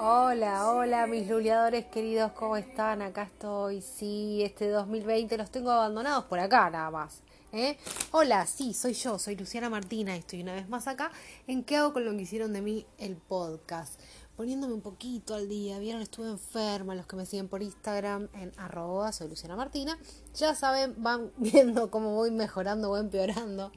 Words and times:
Hola, 0.00 0.70
hola 0.70 1.06
mis 1.06 1.28
luleadores 1.28 1.84
queridos, 1.86 2.32
¿cómo 2.32 2.56
están? 2.56 3.02
Acá 3.02 3.24
estoy, 3.24 3.82
sí, 3.82 4.42
este 4.42 4.70
2020 4.70 5.36
los 5.36 5.50
tengo 5.50 5.70
abandonados 5.70 6.24
por 6.24 6.38
acá 6.38 6.70
nada 6.70 6.90
más. 6.90 7.20
¿eh? 7.52 7.76
Hola, 8.12 8.46
sí, 8.46 8.72
soy 8.72 8.94
yo, 8.94 9.18
soy 9.18 9.36
Luciana 9.36 9.68
Martina 9.68 10.16
estoy 10.16 10.40
una 10.40 10.54
vez 10.54 10.66
más 10.70 10.86
acá 10.86 11.10
en 11.46 11.62
qué 11.62 11.76
hago 11.76 11.92
con 11.92 12.06
lo 12.06 12.12
que 12.12 12.22
hicieron 12.22 12.54
de 12.54 12.62
mí 12.62 12.86
el 12.96 13.16
podcast. 13.16 14.00
Poniéndome 14.34 14.72
un 14.72 14.80
poquito 14.80 15.34
al 15.34 15.46
día, 15.46 15.78
vieron, 15.78 16.00
estuve 16.00 16.30
enferma, 16.30 16.94
los 16.94 17.06
que 17.06 17.16
me 17.16 17.26
siguen 17.26 17.48
por 17.48 17.62
Instagram 17.62 18.28
en 18.32 18.50
arroba, 18.56 19.12
soy 19.12 19.28
Luciana 19.28 19.56
Martina, 19.56 19.98
ya 20.34 20.54
saben, 20.54 20.94
van 21.02 21.32
viendo 21.36 21.90
cómo 21.90 22.14
voy 22.14 22.30
mejorando 22.30 22.90
o 22.90 22.96
empeorando. 22.96 23.72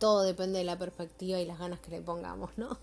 Todo 0.00 0.22
depende 0.22 0.60
de 0.60 0.64
la 0.64 0.78
perspectiva 0.78 1.38
y 1.38 1.44
las 1.44 1.58
ganas 1.58 1.78
que 1.80 1.90
le 1.90 2.00
pongamos, 2.00 2.56
¿no? 2.56 2.78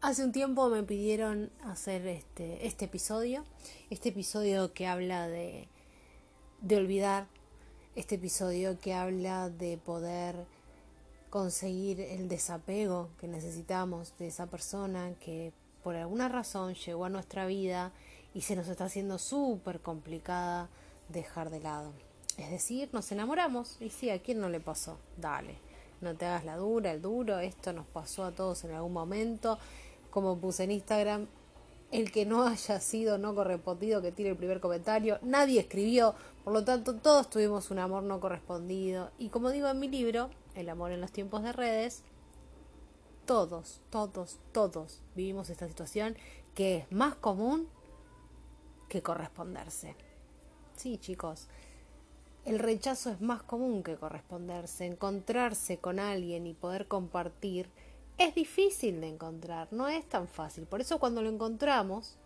Hace 0.00 0.24
un 0.24 0.32
tiempo 0.32 0.68
me 0.68 0.82
pidieron 0.82 1.52
hacer 1.62 2.04
este, 2.08 2.66
este 2.66 2.86
episodio, 2.86 3.44
este 3.90 4.08
episodio 4.08 4.72
que 4.74 4.88
habla 4.88 5.28
de, 5.28 5.68
de 6.62 6.76
olvidar, 6.78 7.28
este 7.94 8.16
episodio 8.16 8.76
que 8.80 8.92
habla 8.92 9.50
de 9.50 9.78
poder 9.78 10.34
conseguir 11.30 12.00
el 12.00 12.28
desapego 12.28 13.08
que 13.20 13.28
necesitamos 13.28 14.12
de 14.18 14.26
esa 14.26 14.46
persona 14.46 15.14
que 15.20 15.52
por 15.84 15.94
alguna 15.94 16.28
razón 16.28 16.74
llegó 16.74 17.04
a 17.04 17.08
nuestra 17.08 17.46
vida 17.46 17.92
y 18.34 18.40
se 18.40 18.56
nos 18.56 18.66
está 18.66 18.86
haciendo 18.86 19.18
súper 19.18 19.78
complicada 19.78 20.68
dejar 21.08 21.50
de 21.50 21.60
lado. 21.60 21.92
Es 22.36 22.50
decir, 22.50 22.90
nos 22.92 23.12
enamoramos 23.12 23.76
y 23.80 23.90
sí, 23.90 24.10
¿a 24.10 24.20
quién 24.20 24.40
no 24.40 24.48
le 24.48 24.58
pasó? 24.58 24.98
Dale, 25.16 25.58
no 26.00 26.14
te 26.14 26.26
hagas 26.26 26.44
la 26.44 26.56
dura, 26.56 26.92
el 26.92 27.02
duro, 27.02 27.38
esto 27.38 27.72
nos 27.72 27.86
pasó 27.86 28.24
a 28.24 28.32
todos 28.32 28.64
en 28.64 28.72
algún 28.72 28.92
momento. 28.92 29.58
Como 30.10 30.38
puse 30.38 30.64
en 30.64 30.72
Instagram, 30.72 31.26
el 31.92 32.10
que 32.10 32.26
no 32.26 32.46
haya 32.46 32.80
sido 32.80 33.18
no 33.18 33.34
correspondido 33.34 34.02
que 34.02 34.12
tire 34.12 34.30
el 34.30 34.36
primer 34.36 34.60
comentario, 34.60 35.18
nadie 35.22 35.60
escribió, 35.60 36.14
por 36.44 36.52
lo 36.52 36.64
tanto 36.64 36.96
todos 36.96 37.30
tuvimos 37.30 37.70
un 37.70 37.78
amor 37.78 38.02
no 38.02 38.20
correspondido. 38.20 39.10
Y 39.18 39.28
como 39.28 39.50
digo 39.50 39.68
en 39.68 39.78
mi 39.78 39.88
libro, 39.88 40.30
El 40.54 40.70
amor 40.70 40.90
en 40.90 41.02
los 41.02 41.12
tiempos 41.12 41.42
de 41.42 41.52
redes, 41.52 42.02
todos, 43.26 43.80
todos, 43.90 44.38
todos 44.52 45.02
vivimos 45.14 45.50
esta 45.50 45.68
situación 45.68 46.16
que 46.54 46.78
es 46.78 46.92
más 46.92 47.14
común 47.14 47.68
que 48.88 49.02
corresponderse. 49.02 49.96
Sí, 50.76 50.96
chicos, 50.96 51.48
el 52.46 52.60
rechazo 52.60 53.10
es 53.10 53.20
más 53.20 53.42
común 53.42 53.82
que 53.82 53.96
corresponderse, 53.96 54.86
encontrarse 54.86 55.78
con 55.78 55.98
alguien 55.98 56.46
y 56.46 56.54
poder 56.54 56.86
compartir 56.86 57.68
es 58.18 58.34
difícil 58.36 59.00
de 59.00 59.08
encontrar, 59.08 59.68
no 59.72 59.88
es 59.88 60.08
tan 60.08 60.28
fácil. 60.28 60.64
Por 60.64 60.80
eso 60.80 61.00
cuando 61.00 61.22
lo 61.22 61.28
encontramos, 61.28 62.16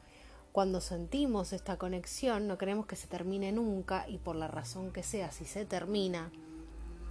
cuando 0.52 0.82
sentimos 0.82 1.54
esta 1.54 1.78
conexión, 1.78 2.46
no 2.46 2.58
queremos 2.58 2.84
que 2.84 2.96
se 2.96 3.06
termine 3.06 3.50
nunca 3.50 4.06
y 4.08 4.18
por 4.18 4.36
la 4.36 4.46
razón 4.46 4.92
que 4.92 5.02
sea, 5.02 5.32
si 5.32 5.46
se 5.46 5.64
termina, 5.64 6.30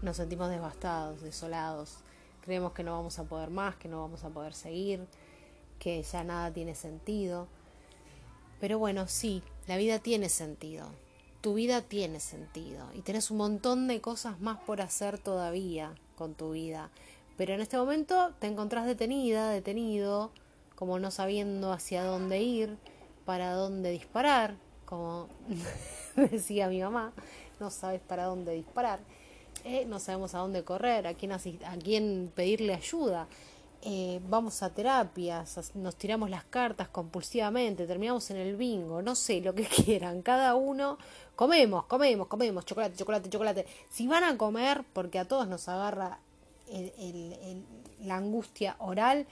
nos 0.04 0.18
sentimos 0.18 0.50
devastados, 0.50 1.22
desolados. 1.22 1.98
Creemos 2.42 2.74
que 2.74 2.84
no 2.84 2.92
vamos 2.92 3.18
a 3.18 3.24
poder 3.24 3.50
más, 3.50 3.76
que 3.76 3.90
no 3.90 4.02
vamos 4.02 4.24
a 4.24 4.30
poder 4.30 4.54
seguir, 4.54 5.08
que 5.80 6.02
ya 6.04 6.24
nada 6.24 6.54
tiene 6.54 6.76
sentido. 6.76 7.48
Pero 8.62 8.78
bueno, 8.78 9.08
sí, 9.08 9.42
la 9.68 9.78
vida 9.78 9.98
tiene 9.98 10.30
sentido. 10.30 10.90
Tu 11.42 11.54
vida 11.54 11.82
tiene 11.82 12.20
sentido 12.20 12.86
y 12.94 13.02
tienes 13.02 13.32
un 13.32 13.38
montón 13.38 13.88
de 13.88 14.02
cosas 14.02 14.42
más 14.42 14.60
por 14.60 14.82
hacer 14.82 15.18
todavía 15.18 15.96
con 16.18 16.34
tu 16.34 16.52
vida. 16.52 16.90
Pero 17.38 17.54
en 17.54 17.62
este 17.62 17.78
momento 17.78 18.34
te 18.40 18.48
encontrás 18.48 18.86
detenida, 18.86 19.50
detenido, 19.50 20.32
como 20.76 21.00
no 21.00 21.12
sabiendo 21.12 21.72
hacia 21.72 22.04
dónde 22.04 22.42
ir, 22.42 22.78
para 23.26 23.54
dónde 23.54 23.92
disparar, 23.92 24.56
como 24.86 25.30
decía 26.16 26.68
mi 26.68 26.82
mamá, 26.82 27.14
no 27.60 27.70
sabes 27.70 28.02
para 28.02 28.26
dónde 28.26 28.54
disparar, 28.54 29.00
eh, 29.64 29.86
no 29.86 30.00
sabemos 30.00 30.36
a 30.36 30.40
dónde 30.40 30.64
correr, 30.64 31.08
a 31.08 31.14
quién, 31.14 31.32
a 31.32 31.40
quién 31.82 32.32
pedirle 32.36 32.74
ayuda. 32.74 33.28
Eh, 33.82 34.20
vamos 34.28 34.62
a 34.62 34.74
terapias, 34.74 35.74
nos 35.74 35.96
tiramos 35.96 36.30
las 36.30 36.44
cartas 36.44 36.90
compulsivamente, 36.90 37.88
terminamos 37.88 38.30
en 38.30 38.36
el 38.36 38.58
bingo, 38.58 39.02
no 39.02 39.16
sé, 39.16 39.40
lo 39.40 39.56
que 39.56 39.64
quieran, 39.86 40.22
cada 40.22 40.56
uno 40.56 40.98
comemos, 41.38 41.86
comemos, 41.86 42.28
comemos, 42.28 42.66
chocolate, 42.66 42.98
chocolate, 42.98 43.30
chocolate. 43.30 43.66
Si 43.90 44.06
van 44.06 44.26
a 44.26 44.38
comer, 44.38 44.84
porque 44.92 45.18
a 45.18 45.26
todos 45.26 45.48
nos 45.48 45.70
agarra 45.70 46.20
la 48.02 48.16
angustia 48.18 48.76
oral, 48.80 49.26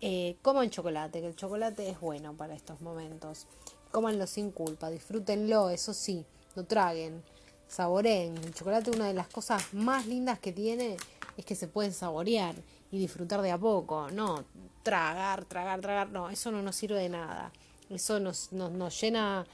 eh, 0.00 0.36
coman 0.42 0.68
chocolate, 0.68 1.20
que 1.20 1.28
el 1.28 1.36
chocolate 1.36 1.88
es 1.88 2.00
bueno 2.00 2.34
para 2.34 2.54
estos 2.54 2.80
momentos. 2.80 3.46
Cómanlo 3.92 4.26
sin 4.26 4.50
culpa, 4.50 4.90
disfrútenlo, 4.90 5.70
eso 5.70 5.94
sí, 5.94 6.26
no 6.56 6.64
traguen, 6.64 7.22
saboreen. 7.68 8.36
El 8.38 8.52
chocolate, 8.52 8.90
una 8.90 9.06
de 9.06 9.14
las 9.14 9.28
cosas 9.28 9.72
más 9.72 10.06
lindas 10.06 10.40
que 10.40 10.52
tiene 10.52 10.96
es 11.36 11.44
que 11.44 11.54
se 11.54 11.68
pueden 11.68 11.92
saborear 11.92 12.56
y 12.90 12.98
disfrutar 12.98 13.42
de 13.42 13.50
a 13.50 13.58
poco, 13.58 14.08
no 14.10 14.44
tragar, 14.82 15.44
tragar, 15.44 15.80
tragar, 15.80 16.10
no, 16.10 16.30
eso 16.30 16.50
no 16.52 16.62
nos 16.62 16.76
sirve 16.76 16.98
de 16.98 17.08
nada. 17.08 17.52
Eso 17.90 18.18
nos, 18.18 18.52
nos, 18.52 19.00
llena 19.00 19.46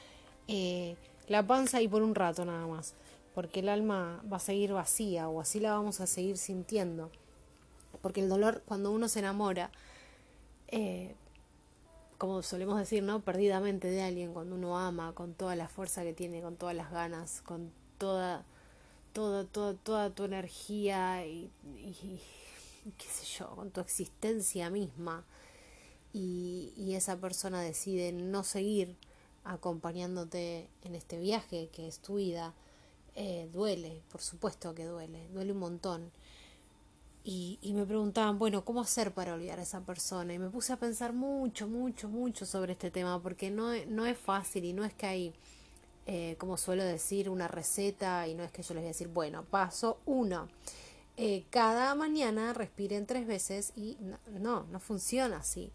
eh, 0.49 0.97
la 1.29 1.47
panza 1.47 1.83
y 1.83 1.89
por 1.89 2.03
un 2.03 2.15
rato 2.15 2.45
nada 2.45 2.67
más 2.67 2.95
porque 3.35 3.61
el 3.61 3.69
alma 3.69 4.23
va 4.31 4.37
a 4.37 4.41
seguir 4.41 4.73
vacía 4.73 5.29
o 5.29 5.41
así 5.41 5.61
la 5.61 5.73
vamos 5.73 6.01
a 6.01 6.07
seguir 6.07 6.37
sintiendo. 6.37 7.11
Porque 8.01 8.21
el 8.21 8.29
dolor, 8.29 8.63
cuando 8.67 8.91
uno 8.91 9.09
se 9.09 9.21
enamora, 9.21 9.71
eh, 10.69 11.15
como 12.19 12.43
solemos 12.43 12.79
decir, 12.79 13.03
¿no? 13.03 13.21
Perdidamente 13.21 13.89
de 13.89 14.03
alguien, 14.03 14.33
cuando 14.33 14.57
uno 14.57 14.79
ama, 14.79 15.13
con 15.15 15.35
toda 15.35 15.57
la 15.57 15.69
fuerza 15.69 16.03
que 16.03 16.13
tiene, 16.13 16.43
con 16.43 16.57
todas 16.57 16.75
las 16.75 16.91
ganas, 16.91 17.43
con 17.43 17.73
toda, 17.99 18.45
toda, 19.13 19.45
toda, 19.45 19.75
toda 19.75 20.11
tu 20.11 20.25
energía 20.25 21.27
y, 21.27 21.51
qué 22.99 23.07
sé 23.07 23.25
yo, 23.39 23.55
con 23.55 23.71
tu 23.71 23.81
existencia 23.81 24.71
misma. 24.71 25.25
Y, 26.13 26.73
y 26.77 26.95
esa 26.95 27.17
persona 27.17 27.63
decide 27.63 28.13
no 28.13 28.45
seguir 28.45 28.97
acompañándote 29.45 30.69
en 30.83 30.95
este 30.95 31.19
viaje 31.19 31.69
que 31.73 31.89
es 31.89 31.99
tu 31.99 32.17
vida, 32.17 32.55
eh, 33.15 33.49
duele, 33.53 34.03
por 34.11 34.23
supuesto 34.23 34.75
que 34.75 34.85
duele, 34.85 35.29
duele 35.29 35.53
un 35.53 35.59
montón. 35.59 36.11
Y, 37.25 37.59
y, 37.63 37.73
me 37.73 37.87
preguntaban, 37.87 38.39
bueno, 38.39 38.65
¿cómo 38.65 38.81
hacer 38.81 39.13
para 39.13 39.35
olvidar 39.35 39.61
a 39.61 39.63
esa 39.63 39.81
persona? 39.83 40.35
Y 40.35 40.39
me 40.39 40.51
puse 40.51 40.73
a 40.73 40.77
pensar 40.77 41.13
mucho, 41.13 41.69
mucho, 41.69 42.09
mucho 42.09 42.45
sobre 42.47 42.73
este 42.73 42.91
tema, 42.91 43.23
porque 43.23 43.51
no, 43.51 43.73
no 43.87 44.07
es 44.07 44.19
fácil 44.19 44.65
y 44.65 44.73
no 44.73 44.85
es 44.85 44.93
que 44.93 45.07
hay, 45.07 45.35
eh, 46.07 46.35
como 46.39 46.57
suelo 46.57 46.83
decir, 46.83 47.31
una 47.31 47.47
receta 47.47 48.27
y 48.27 48.35
no 48.35 48.43
es 48.43 48.51
que 48.51 48.63
yo 48.63 48.75
les 48.75 48.83
voy 48.83 48.89
a 48.89 48.89
decir, 48.89 49.09
bueno, 49.09 49.45
paso 49.45 50.01
uno. 50.05 50.49
Eh, 51.17 51.45
cada 51.51 51.95
mañana 51.95 52.53
respiren 52.53 53.07
tres 53.07 53.27
veces 53.27 53.73
y 53.77 53.97
no, 54.01 54.19
no, 54.39 54.65
no 54.65 54.81
funciona 54.81 55.39
así. 55.39 55.71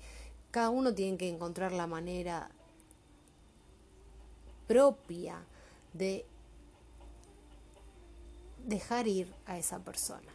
Cada 0.51 0.69
uno 0.69 0.93
tiene 0.93 1.17
que 1.17 1.29
encontrar 1.29 1.71
la 1.71 1.87
manera 1.87 2.49
propia 4.67 5.45
de 5.93 6.25
dejar 8.65 9.07
ir 9.07 9.33
a 9.45 9.57
esa 9.57 9.79
persona. 9.79 10.31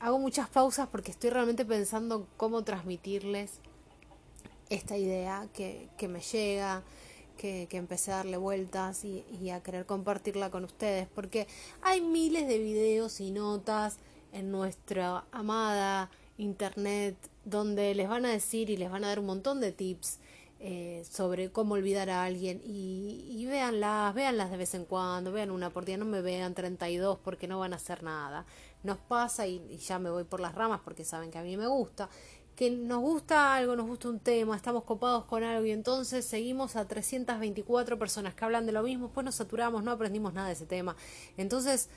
Hago 0.00 0.18
muchas 0.18 0.48
pausas 0.48 0.88
porque 0.88 1.10
estoy 1.10 1.30
realmente 1.30 1.64
pensando 1.64 2.26
cómo 2.36 2.64
transmitirles 2.64 3.60
esta 4.70 4.96
idea 4.96 5.48
que, 5.52 5.90
me 6.08 6.20
llega, 6.20 6.82
que, 7.40 7.66
empecé 7.72 8.12
a 8.12 8.16
darle 8.16 8.36
vueltas 8.36 9.02
y, 9.04 9.50
a 9.50 9.62
querer 9.62 9.86
compartirla 9.86 10.50
con 10.50 10.64
ustedes, 10.64 11.08
porque 11.14 11.46
hay 11.80 12.02
miles 12.02 12.46
de 12.46 12.58
videos 12.58 13.18
y 13.20 13.30
notas 13.30 13.96
en 14.32 14.52
nuestra 14.52 15.24
amada 15.32 16.10
internet 16.36 17.16
donde 17.44 17.94
les 17.94 18.08
van 18.08 18.26
a 18.26 18.30
decir 18.30 18.68
y 18.68 18.76
les 18.76 18.90
van 18.90 19.04
a 19.04 19.08
dar 19.08 19.20
un 19.20 19.26
montón 19.26 19.60
de 19.60 19.72
tips 19.72 20.18
eh, 20.58 21.02
sobre 21.10 21.50
cómo 21.50 21.74
olvidar 21.74 22.10
a 22.10 22.24
alguien 22.24 22.60
y, 22.62 23.26
y 23.30 23.46
véanlas, 23.46 24.14
véanlas 24.14 24.50
de 24.50 24.58
vez 24.58 24.74
en 24.74 24.84
cuando, 24.84 25.32
vean 25.32 25.50
una 25.50 25.70
por 25.70 25.86
día, 25.86 25.96
no 25.96 26.04
me 26.04 26.20
vean 26.20 26.54
32 26.54 27.18
porque 27.24 27.48
no 27.48 27.58
van 27.58 27.72
a 27.72 27.76
hacer 27.76 28.02
nada. 28.02 28.44
Nos 28.82 28.98
pasa, 28.98 29.46
y, 29.46 29.62
y 29.70 29.78
ya 29.78 29.98
me 29.98 30.10
voy 30.10 30.24
por 30.24 30.40
las 30.40 30.54
ramas 30.54 30.80
porque 30.84 31.04
saben 31.04 31.30
que 31.30 31.38
a 31.38 31.42
mí 31.42 31.56
me 31.56 31.66
gusta, 31.66 32.10
que 32.60 32.70
nos 32.70 33.00
gusta 33.00 33.54
algo, 33.54 33.74
nos 33.74 33.86
gusta 33.86 34.10
un 34.10 34.18
tema, 34.18 34.54
estamos 34.54 34.84
copados 34.84 35.24
con 35.24 35.42
algo 35.42 35.64
y 35.64 35.70
entonces 35.70 36.26
seguimos 36.26 36.76
a 36.76 36.86
324 36.86 37.98
personas 37.98 38.34
que 38.34 38.44
hablan 38.44 38.66
de 38.66 38.72
lo 38.72 38.82
mismo, 38.82 39.08
pues 39.08 39.24
nos 39.24 39.36
saturamos, 39.36 39.82
no 39.82 39.90
aprendimos 39.90 40.34
nada 40.34 40.48
de 40.48 40.52
ese 40.52 40.66
tema. 40.66 40.94
Entonces, 41.38 41.88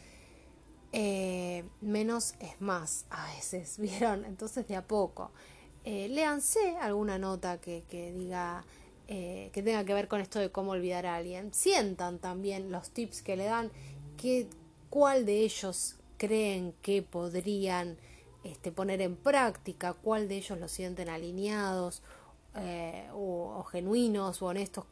eh, 0.94 1.65
menos 1.81 2.36
es 2.39 2.62
más 2.62 3.06
a 3.10 3.27
veces, 3.36 3.77
¿vieron? 3.81 4.24
Entonces 4.24 4.65
de 4.65 4.77
a 4.77 4.88
poco 4.88 5.31
eh, 5.83 6.07
léanse 6.07 6.77
alguna 6.77 7.18
nota 7.18 7.59
que, 7.59 7.83
que 7.89 8.13
diga 8.13 8.63
eh, 9.09 9.50
que 9.51 9.63
tenga 9.63 9.83
que 9.83 9.94
ver 9.94 10.07
con 10.07 10.21
esto 10.21 10.39
de 10.39 10.50
cómo 10.50 10.71
olvidar 10.71 11.06
a 11.06 11.16
alguien. 11.16 11.54
Sientan 11.54 12.19
también 12.19 12.71
los 12.71 12.89
tips 12.92 13.21
que 13.21 13.36
le 13.36 13.44
dan, 13.44 13.69
que, 14.16 14.48
cuál 14.89 15.25
de 15.25 15.42
ellos 15.42 15.98
creen 16.16 16.74
que 16.81 17.01
podrían 17.01 17.98
este, 18.44 18.72
poner 18.72 19.01
en 19.01 19.16
práctica, 19.16 19.94
cuál 19.94 20.28
de 20.28 20.38
ellos 20.38 20.60
lo 20.60 20.68
sienten 20.68 21.10
alineados 21.10 22.01
eh, 22.56 23.07
o, 23.13 23.63
genuinos 23.72 24.42
o 24.42 24.48
honestos 24.48 24.86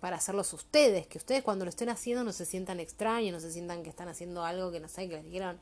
para 0.00 0.16
hacerlos 0.16 0.52
ustedes, 0.52 1.06
que 1.06 1.18
ustedes 1.18 1.42
cuando 1.42 1.64
lo 1.64 1.68
estén 1.68 1.88
haciendo 1.88 2.24
no 2.24 2.32
se 2.32 2.46
sientan 2.46 2.80
extraños, 2.80 3.32
no 3.32 3.40
se 3.40 3.52
sientan 3.52 3.82
que 3.82 3.90
están 3.90 4.08
haciendo 4.08 4.44
algo 4.44 4.72
que 4.72 4.80
no 4.80 4.88
sé, 4.88 5.08
que 5.08 5.16
les 5.16 5.24
dijeron 5.24 5.58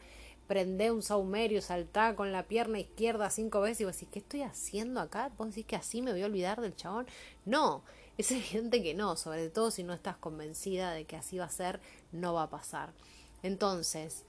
prende 0.49 0.91
un 0.91 1.03
saumerio, 1.03 1.61
saltá 1.61 2.17
con 2.17 2.33
la 2.33 2.49
pierna 2.49 2.81
izquierda 2.81 3.31
cinco 3.31 3.61
veces 3.61 3.83
y 3.83 3.85
vos 3.85 3.93
decís, 3.95 4.09
¿qué 4.11 4.19
estoy 4.19 4.43
haciendo 4.43 5.01
acá? 5.01 5.31
¿Vos 5.37 5.49
decís 5.49 5.67
que 5.67 5.77
así 5.77 6.01
me 6.03 6.11
voy 6.11 6.23
a 6.23 6.27
olvidar 6.27 6.61
del 6.61 6.75
chabón? 6.75 7.07
No, 7.45 7.85
es 8.17 8.31
evidente 8.33 8.83
que 8.83 8.95
no, 8.95 9.15
sobre 9.15 9.51
todo 9.51 9.71
si 9.71 9.85
no 9.85 9.93
estás 9.93 10.17
convencida 10.17 10.93
de 10.93 11.05
que 11.05 11.17
así 11.17 11.39
va 11.39 11.45
a 11.45 11.51
ser, 11.51 11.81
no 12.11 12.33
va 12.33 12.45
a 12.45 12.51
pasar. 12.51 12.95
Entonces, 13.43 14.25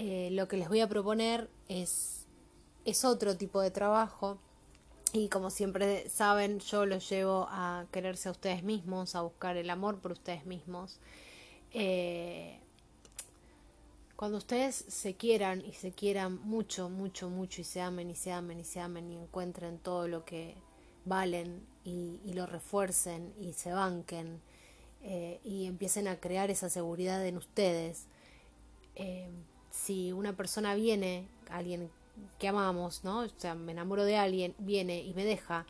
eh, 0.00 0.30
lo 0.30 0.46
que 0.46 0.56
les 0.56 0.68
voy 0.68 0.78
a 0.78 0.88
proponer 0.88 1.50
es, 1.68 2.24
es 2.84 3.04
otro 3.04 3.36
tipo 3.36 3.60
de 3.60 3.72
trabajo 3.72 4.38
y 5.12 5.28
como 5.28 5.50
siempre 5.50 6.08
saben, 6.08 6.60
yo 6.60 6.86
los 6.86 7.10
llevo 7.10 7.48
a 7.50 7.84
quererse 7.90 8.28
a 8.28 8.32
ustedes 8.32 8.62
mismos, 8.62 9.16
a 9.16 9.22
buscar 9.22 9.56
el 9.56 9.68
amor 9.70 9.98
por 9.98 10.12
ustedes 10.12 10.46
mismos. 10.46 11.00
Eh, 11.72 12.60
cuando 14.14 14.38
ustedes 14.38 14.84
se 14.86 15.14
quieran 15.16 15.64
y 15.66 15.72
se 15.72 15.90
quieran 15.90 16.40
mucho, 16.46 16.88
mucho, 16.88 17.28
mucho 17.28 17.60
y 17.62 17.64
se 17.64 17.80
amen 17.80 18.08
y 18.08 18.14
se 18.14 18.30
amen 18.30 18.60
y 18.60 18.64
se 18.64 18.78
amen 18.78 19.10
y 19.10 19.16
encuentren 19.16 19.78
todo 19.78 20.06
lo 20.06 20.24
que 20.24 20.54
valen 21.06 21.66
y, 21.82 22.20
lo 22.34 22.46
refuercen 22.46 23.34
y 23.40 23.54
se 23.54 23.72
banquen 23.72 24.40
eh, 25.02 25.40
y 25.42 25.66
empiecen 25.66 26.06
a 26.06 26.20
crear 26.20 26.52
esa 26.52 26.70
seguridad 26.70 27.26
en 27.26 27.36
ustedes, 27.36 28.06
eh, 28.94 29.28
si 29.84 30.12
una 30.12 30.32
persona 30.34 30.74
viene, 30.74 31.28
alguien 31.50 31.90
que 32.38 32.48
amamos, 32.48 33.04
¿no? 33.04 33.20
O 33.20 33.28
sea, 33.36 33.54
me 33.54 33.72
enamoro 33.72 34.04
de 34.04 34.16
alguien, 34.16 34.54
viene 34.58 35.02
y 35.02 35.14
me 35.14 35.24
deja, 35.24 35.66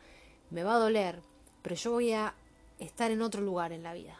me 0.49 0.63
va 0.63 0.75
a 0.75 0.79
doler, 0.79 1.21
pero 1.61 1.75
yo 1.75 1.91
voy 1.91 2.13
a 2.13 2.33
estar 2.79 3.11
en 3.11 3.21
otro 3.21 3.41
lugar 3.41 3.71
en 3.71 3.83
la 3.83 3.93
vida. 3.93 4.19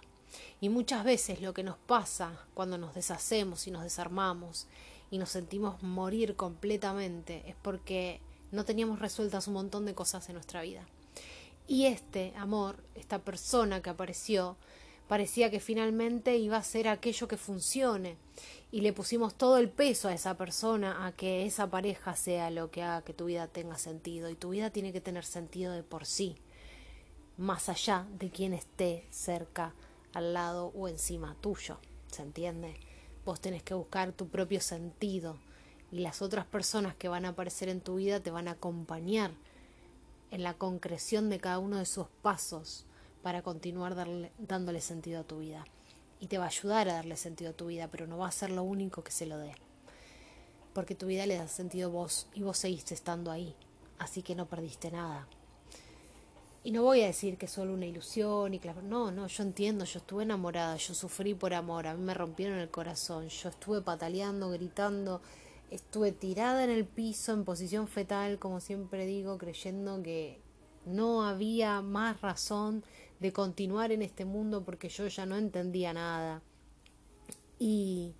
Y 0.62 0.70
muchas 0.70 1.04
veces 1.04 1.42
lo 1.42 1.54
que 1.54 1.64
nos 1.64 1.78
pasa 1.78 2.46
cuando 2.54 2.78
nos 2.78 2.94
deshacemos 2.94 3.66
y 3.66 3.72
nos 3.72 3.84
desarmamos 3.84 4.68
y 5.10 5.18
nos 5.18 5.30
sentimos 5.30 5.82
morir 5.82 6.36
completamente 6.36 7.44
es 7.48 7.56
porque 7.62 8.22
no 8.52 8.66
teníamos 8.66 9.00
resueltas 9.00 9.48
un 9.48 9.56
montón 9.56 9.86
de 9.86 9.96
cosas 9.96 10.30
en 10.30 10.36
nuestra 10.36 10.62
vida. 10.62 10.86
Y 11.68 11.86
este 11.86 12.34
amor, 12.38 12.84
esta 12.96 13.20
persona 13.20 13.82
que 13.82 13.90
apareció, 13.90 14.56
parecía 15.10 15.50
que 15.50 15.60
finalmente 15.60 16.38
iba 16.38 16.58
a 16.58 16.64
ser 16.64 16.88
aquello 16.88 17.28
que 17.28 17.36
funcione. 17.36 18.16
Y 18.72 18.82
le 18.82 18.94
pusimos 18.94 19.34
todo 19.34 19.58
el 19.58 19.68
peso 19.68 20.08
a 20.08 20.14
esa 20.14 20.38
persona 20.38 21.08
a 21.08 21.12
que 21.14 21.48
esa 21.48 21.68
pareja 21.68 22.16
sea 22.16 22.52
lo 22.52 22.70
que 22.70 22.84
haga 22.84 23.02
que 23.02 23.16
tu 23.16 23.26
vida 23.26 23.48
tenga 23.48 23.80
sentido. 23.80 24.30
Y 24.30 24.36
tu 24.36 24.50
vida 24.50 24.70
tiene 24.70 24.94
que 24.94 25.02
tener 25.02 25.26
sentido 25.26 25.74
de 25.74 25.82
por 25.82 26.06
sí, 26.06 26.36
más 27.38 27.70
allá 27.70 28.06
de 28.20 28.30
quien 28.30 28.54
esté 28.54 29.08
cerca, 29.10 29.74
al 30.14 30.34
lado 30.34 30.72
o 30.76 30.88
encima 30.88 31.36
tuyo, 31.42 31.80
¿se 32.12 32.22
entiende? 32.22 32.76
Vos 33.26 33.42
tenés 33.42 33.64
que 33.64 33.74
buscar 33.74 34.12
tu 34.12 34.28
propio 34.28 34.62
sentido. 34.62 35.38
Y 35.92 36.02
las 36.02 36.22
otras 36.22 36.46
personas 36.46 36.94
que 36.96 37.08
van 37.08 37.26
a 37.26 37.30
aparecer 37.30 37.68
en 37.70 37.82
tu 37.82 37.96
vida 37.96 38.20
te 38.20 38.30
van 38.30 38.48
a 38.48 38.52
acompañar 38.52 39.32
en 40.30 40.44
la 40.44 40.54
concreción 40.54 41.32
de 41.32 41.40
cada 41.40 41.58
uno 41.58 41.78
de 41.78 41.88
sus 41.88 42.06
pasos 42.22 42.86
para 43.22 43.42
continuar 43.42 43.96
dándole 44.38 44.82
sentido 44.82 45.22
a 45.22 45.24
tu 45.24 45.40
vida. 45.40 45.66
Y 46.20 46.28
te 46.28 46.38
va 46.38 46.46
a 46.46 46.50
ayudar 46.50 46.90
a 46.90 46.94
darle 46.94 47.16
sentido 47.16 47.52
a 47.52 47.56
tu 47.56 47.68
vida, 47.68 47.88
pero 47.90 48.08
no 48.08 48.18
va 48.18 48.28
a 48.28 48.32
ser 48.32 48.52
lo 48.52 48.64
único 48.64 49.04
que 49.04 49.12
se 49.12 49.26
lo 49.26 49.38
dé. 49.38 49.54
Porque 50.74 50.96
tu 50.96 51.08
vida 51.08 51.26
le 51.26 51.38
da 51.38 51.48
sentido 51.48 51.90
a 51.90 51.92
vos 51.92 52.28
y 52.34 52.44
vos 52.44 52.58
seguiste 52.58 52.94
estando 52.94 53.32
ahí. 53.32 53.56
Así 53.98 54.22
que 54.22 54.36
no 54.36 54.48
perdiste 54.48 54.92
nada. 54.92 55.28
Y 56.62 56.72
no 56.72 56.84
voy 56.84 57.02
a 57.02 57.08
decir 57.08 57.38
que 57.38 57.46
es 57.46 57.52
solo 57.52 57.74
una 57.74 57.86
ilusión 57.86 58.54
y 58.54 58.60
claro, 58.60 58.82
no, 58.82 59.12
no, 59.12 59.28
yo 59.28 59.44
entiendo, 59.44 59.86
yo 59.86 60.00
estuve 60.00 60.24
enamorada, 60.24 60.76
yo 60.76 60.94
sufrí 60.94 61.34
por 61.34 61.54
amor, 61.54 61.88
a 61.88 61.94
mí 61.94 62.04
me 62.04 62.14
rompieron 62.14 62.60
el 62.60 62.70
corazón, 62.70 63.30
yo 63.30 63.48
estuve 63.48 63.82
pataleando, 63.82 64.50
gritando, 64.50 65.22
estuve 65.72 66.12
tirada 66.12 66.66
en 66.66 66.70
el 66.70 66.86
piso 66.86 67.32
en 67.32 67.46
posición 67.46 67.88
fetal, 67.88 68.40
como 68.40 68.60
siempre 68.60 69.06
digo, 69.06 69.38
creyendo 69.38 70.04
que 70.04 70.42
no 70.86 71.24
había 71.24 71.82
más 71.82 72.20
razón 72.20 72.84
de 73.20 73.34
continuar 73.34 73.92
en 73.92 74.02
este 74.02 74.26
mundo 74.26 74.64
porque 74.64 74.90
yo 74.90 75.08
ya 75.08 75.26
no 75.26 75.38
entendía 75.38 75.94
nada. 75.94 76.42
Y, 77.58 78.16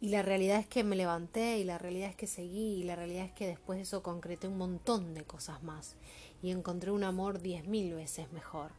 y 0.00 0.08
la 0.08 0.22
realidad 0.22 0.58
es 0.58 0.66
que 0.66 0.84
me 0.84 0.96
levanté 0.96 1.58
y 1.58 1.64
la 1.64 1.78
realidad 1.78 2.08
es 2.10 2.16
que 2.16 2.26
seguí 2.26 2.80
y 2.80 2.84
la 2.84 2.96
realidad 2.96 3.26
es 3.26 3.32
que 3.32 3.46
después 3.46 3.78
de 3.78 3.82
eso 3.82 4.02
concreté 4.02 4.48
un 4.48 4.58
montón 4.58 5.14
de 5.14 5.24
cosas 5.24 5.62
más 5.62 5.96
y 6.42 6.50
encontré 6.50 6.90
un 6.90 7.04
amor 7.04 7.40
diez 7.40 7.66
mil 7.66 7.94
veces 7.94 8.32
mejor. 8.32 8.70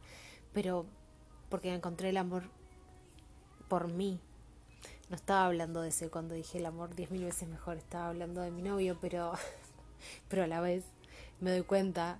Pero 0.52 0.86
porque 1.48 1.72
encontré 1.72 2.10
el 2.10 2.16
amor 2.16 2.44
por 3.68 3.88
mí. 3.88 4.20
No 5.08 5.16
estaba 5.16 5.46
hablando 5.46 5.82
de 5.82 5.90
ese 5.90 6.10
cuando 6.10 6.34
dije 6.34 6.58
el 6.58 6.66
amor 6.66 6.94
diez 6.96 7.10
mil 7.10 7.24
veces 7.24 7.48
mejor, 7.48 7.76
estaba 7.76 8.08
hablando 8.08 8.40
de 8.40 8.50
mi 8.50 8.62
novio, 8.62 8.98
pero, 9.00 9.32
pero 10.28 10.44
a 10.44 10.46
la 10.46 10.60
vez 10.60 10.84
me 11.40 11.50
doy 11.50 11.62
cuenta 11.62 12.18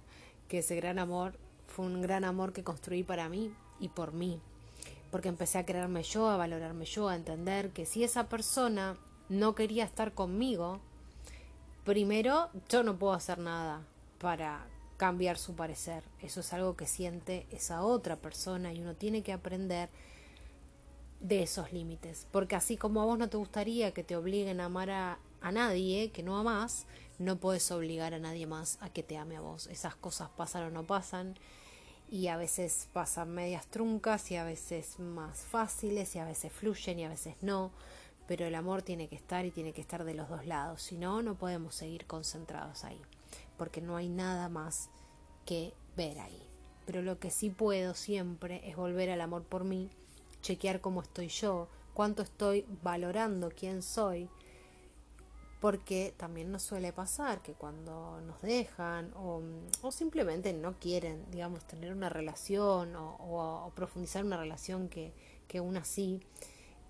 que 0.49 0.59
ese 0.59 0.77
gran 0.77 0.99
amor 0.99 1.39
fue 1.77 1.85
un 1.85 2.01
gran 2.01 2.25
amor 2.25 2.55
que 2.55 2.65
construí 2.65 3.03
para 3.03 3.29
mí 3.29 3.53
y 3.81 3.91
por 3.91 4.15
mí. 4.15 4.41
Porque 5.11 5.29
empecé 5.29 5.59
a 5.59 5.67
creerme 5.67 6.03
yo, 6.03 6.31
a 6.31 6.39
valorarme 6.39 6.87
yo, 6.87 7.11
a 7.11 7.17
entender 7.17 7.69
que 7.69 7.85
si 7.85 8.03
esa 8.03 8.31
persona 8.31 8.97
no 9.29 9.55
quería 9.55 9.85
estar 9.85 10.15
conmigo, 10.15 10.81
primero 11.85 12.49
yo 12.71 12.83
no 12.83 12.97
puedo 12.97 13.13
hacer 13.13 13.39
nada 13.39 13.83
para 14.19 14.67
cambiar 14.97 15.37
su 15.37 15.55
parecer. 15.55 16.03
Eso 16.23 16.41
es 16.41 16.55
algo 16.55 16.77
que 16.77 16.87
siente 16.87 17.47
esa 17.51 17.83
otra 17.83 18.17
persona 18.17 18.73
y 18.73 18.81
uno 18.81 18.95
tiene 18.95 19.23
que 19.23 19.35
aprender 19.35 19.91
de 21.21 21.43
esos 21.43 21.75
límites. 21.75 22.27
Porque 22.33 22.57
así 22.57 22.79
como 22.79 23.03
a 23.03 23.05
vos 23.05 23.19
no 23.19 23.29
te 23.29 23.37
gustaría 23.37 23.93
que 23.93 24.03
te 24.03 24.17
obliguen 24.17 24.63
a 24.63 24.65
amar 24.65 24.89
a, 24.89 25.19
a 25.43 25.53
nadie 25.53 26.11
que 26.11 26.23
no 26.23 26.39
amas, 26.39 26.87
no 27.19 27.37
puedes 27.37 27.71
obligar 27.71 28.15
a 28.15 28.19
nadie 28.19 28.47
más 28.47 28.79
a 28.81 28.89
que 28.89 29.03
te 29.03 29.19
ame 29.19 29.37
a 29.37 29.43
vos. 29.43 29.67
Esas 29.67 29.95
cosas 29.95 30.31
pasan 30.31 30.65
o 30.65 30.71
no 30.71 30.87
pasan 30.87 31.37
y 32.11 32.29
a 32.29 32.37
veces 32.37 32.89
pasan 32.93 33.31
medias 33.31 33.67
truncas 33.67 34.31
y 34.31 34.37
a 34.37 34.45
veces 34.45 34.99
más 34.99 35.41
fáciles 35.41 36.15
y 36.15 36.19
a 36.19 36.25
veces 36.25 36.53
fluyen 36.53 36.99
y 36.99 37.05
a 37.05 37.09
veces 37.09 37.35
no. 37.43 37.73
Pero 38.27 38.45
el 38.47 38.55
amor 38.55 38.83
tiene 38.83 39.09
que 39.09 39.17
estar 39.17 39.45
y 39.45 39.51
tiene 39.51 39.73
que 39.73 39.81
estar 39.81 40.05
de 40.05 40.15
los 40.15 40.29
dos 40.29 40.47
lados. 40.47 40.83
Si 40.83 40.97
no, 40.97 41.23
no 41.23 41.35
podemos 41.37 41.75
seguir 41.75 42.07
concentrados 42.07 42.85
ahí. 42.85 43.01
Porque 43.57 43.81
no 43.81 43.97
hay 43.97 44.09
nada 44.09 44.49
más 44.49 44.91
que 45.45 45.73
ver 45.97 46.19
ahí. 46.19 46.43
Pero 46.87 47.03
lo 47.03 47.19
que 47.19 47.31
sí 47.31 47.51
puedo 47.51 47.95
siempre 47.95 48.69
es 48.69 48.77
volver 48.77 49.11
al 49.11 49.21
amor 49.21 49.45
por 49.45 49.65
mí, 49.65 49.91
chequear 50.43 50.81
cómo 50.81 51.03
estoy 51.03 51.29
yo, 51.29 51.69
cuánto 51.95 52.23
estoy 52.23 52.65
valorando 52.83 53.51
quién 53.51 53.83
soy 53.83 54.29
porque 55.61 56.13
también 56.17 56.53
nos 56.53 56.63
suele 56.63 56.93
pasar 56.93 57.41
que 57.43 57.55
cuando 57.55 58.21
nos 58.21 58.43
dejan 58.43 59.13
o, 59.15 59.43
simplemente 59.91 60.53
no 60.53 60.75
quieren, 60.79 61.25
digamos, 61.31 61.65
tener 61.67 61.93
una 61.93 62.09
relación 62.09 62.95
o, 62.97 63.73
profundizar 63.75 64.25
una 64.25 64.37
relación 64.37 64.89
que, 64.89 65.13
que 65.49 65.59
aún 65.59 65.77
así 65.77 66.21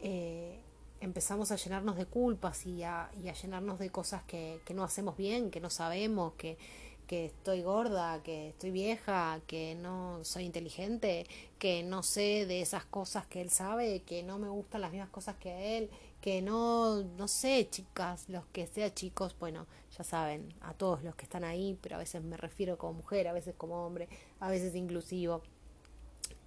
eh, 0.01 0.61
empezamos 1.01 1.53
a 1.53 1.57
llenarnos 1.57 1.97
de 1.97 2.07
culpas 2.07 2.67
y 2.67 2.83
a, 2.83 3.11
y 3.23 3.29
a 3.29 3.35
llenarnos 3.35 3.79
de 3.79 3.91
cosas 3.91 4.23
que, 4.25 4.61
que, 4.65 4.75
no 4.75 4.83
hacemos 4.83 5.17
bien, 5.17 5.51
que 5.51 5.61
no 5.61 5.71
sabemos, 5.71 6.35
que, 6.35 6.59
que 7.07 7.27
estoy 7.27 7.63
gorda, 7.63 8.23
que 8.23 8.49
estoy 8.49 8.71
vieja, 8.71 9.41
que 9.47 9.77
no 9.77 10.25
soy 10.25 10.45
inteligente, 10.45 11.27
que 11.59 11.83
no 11.83 12.03
sé 12.03 12.47
de 12.47 12.61
esas 12.61 12.85
cosas 12.85 13.27
que 13.27 13.41
él 13.41 13.51
sabe, 13.51 14.03
que 14.03 14.23
no 14.23 14.39
me 14.39 14.49
gustan 14.49 14.81
las 14.81 14.91
mismas 14.91 15.11
cosas 15.11 15.37
que 15.37 15.79
él, 15.79 15.91
que 16.27 16.43
no, 16.43 17.05
no 17.05 17.29
sé, 17.29 17.69
chicas, 17.71 18.29
los 18.29 18.45
que 18.47 18.67
sean 18.67 18.93
chicos, 18.93 19.37
bueno, 19.39 19.69
ya 19.97 20.03
saben, 20.03 20.53
a 20.61 20.75
todos 20.75 21.05
los 21.05 21.15
que 21.15 21.23
están 21.23 21.45
ahí, 21.45 21.79
pero 21.81 21.95
a 21.95 21.99
veces 22.01 22.21
me 22.21 22.37
refiero 22.37 22.77
como 22.77 22.95
mujer, 22.95 23.29
a 23.29 23.33
veces 23.33 23.55
como 23.57 23.87
hombre, 23.87 24.09
a 24.41 24.51
veces 24.51 24.75
inclusivo, 24.75 25.41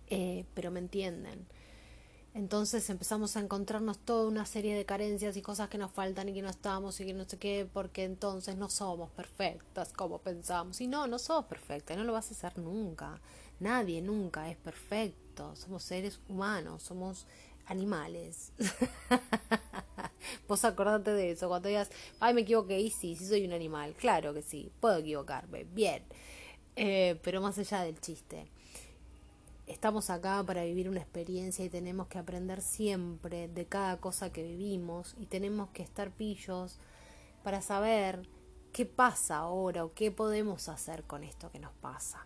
eh, 0.08 0.44
pero 0.54 0.70
me 0.70 0.82
entienden. 0.82 1.48
Entonces 2.34 2.90
empezamos 2.90 3.38
a 3.38 3.40
encontrarnos 3.40 4.00
toda 4.00 4.28
una 4.28 4.46
serie 4.46 4.76
de 4.76 4.84
carencias 4.84 5.38
y 5.38 5.42
cosas 5.42 5.70
que 5.70 5.78
nos 5.78 5.92
faltan 5.92 6.28
y 6.28 6.34
que 6.34 6.42
no 6.42 6.50
estamos 6.50 7.00
y 7.00 7.06
que 7.06 7.14
no 7.14 7.24
sé 7.24 7.38
qué, 7.38 7.66
porque 7.72 8.04
entonces 8.04 8.58
no 8.58 8.68
somos 8.68 9.10
perfectas 9.12 9.94
como 9.94 10.18
pensamos. 10.18 10.82
Y 10.82 10.88
no, 10.88 11.08
no 11.08 11.20
somos 11.20 11.46
perfectas, 11.46 11.96
no 11.96 12.04
lo 12.04 12.12
vas 12.12 12.30
a 12.30 12.34
hacer 12.34 12.58
nunca. 12.58 13.22
Nadie 13.62 14.02
nunca 14.02 14.50
es 14.50 14.58
perfecto. 14.58 15.56
Somos 15.56 15.84
seres 15.84 16.20
humanos, 16.28 16.84
somos 16.84 17.26
animales. 17.70 18.52
Vos 20.48 20.66
acordate 20.66 21.12
de 21.12 21.32
eso, 21.32 21.48
cuando 21.48 21.70
digas, 21.70 21.90
ay, 22.20 22.34
me 22.34 22.42
equivoqué, 22.42 22.80
y 22.80 22.90
sí, 22.90 23.16
sí 23.16 23.26
soy 23.26 23.46
un 23.46 23.54
animal, 23.54 23.94
claro 23.94 24.34
que 24.34 24.42
sí, 24.42 24.72
puedo 24.80 24.98
equivocarme, 24.98 25.64
bien. 25.64 26.04
Eh, 26.76 27.20
pero 27.24 27.42
más 27.42 27.58
allá 27.58 27.82
del 27.82 28.00
chiste, 28.00 28.48
estamos 29.68 30.10
acá 30.10 30.44
para 30.46 30.64
vivir 30.64 30.90
una 30.90 31.00
experiencia 31.00 31.64
y 31.64 31.70
tenemos 31.70 32.08
que 32.08 32.18
aprender 32.18 32.62
siempre 32.62 33.48
de 33.48 33.66
cada 33.66 33.98
cosa 33.98 34.32
que 34.32 34.44
vivimos 34.44 35.16
y 35.20 35.26
tenemos 35.26 35.70
que 35.70 35.84
estar 35.84 36.12
pillos 36.12 36.80
para 37.44 37.62
saber 37.62 38.28
qué 38.74 38.86
pasa 38.86 39.38
ahora 39.38 39.86
o 39.86 39.94
qué 39.94 40.12
podemos 40.12 40.70
hacer 40.70 41.04
con 41.04 41.24
esto 41.24 41.52
que 41.52 41.60
nos 41.60 41.74
pasa 41.74 42.26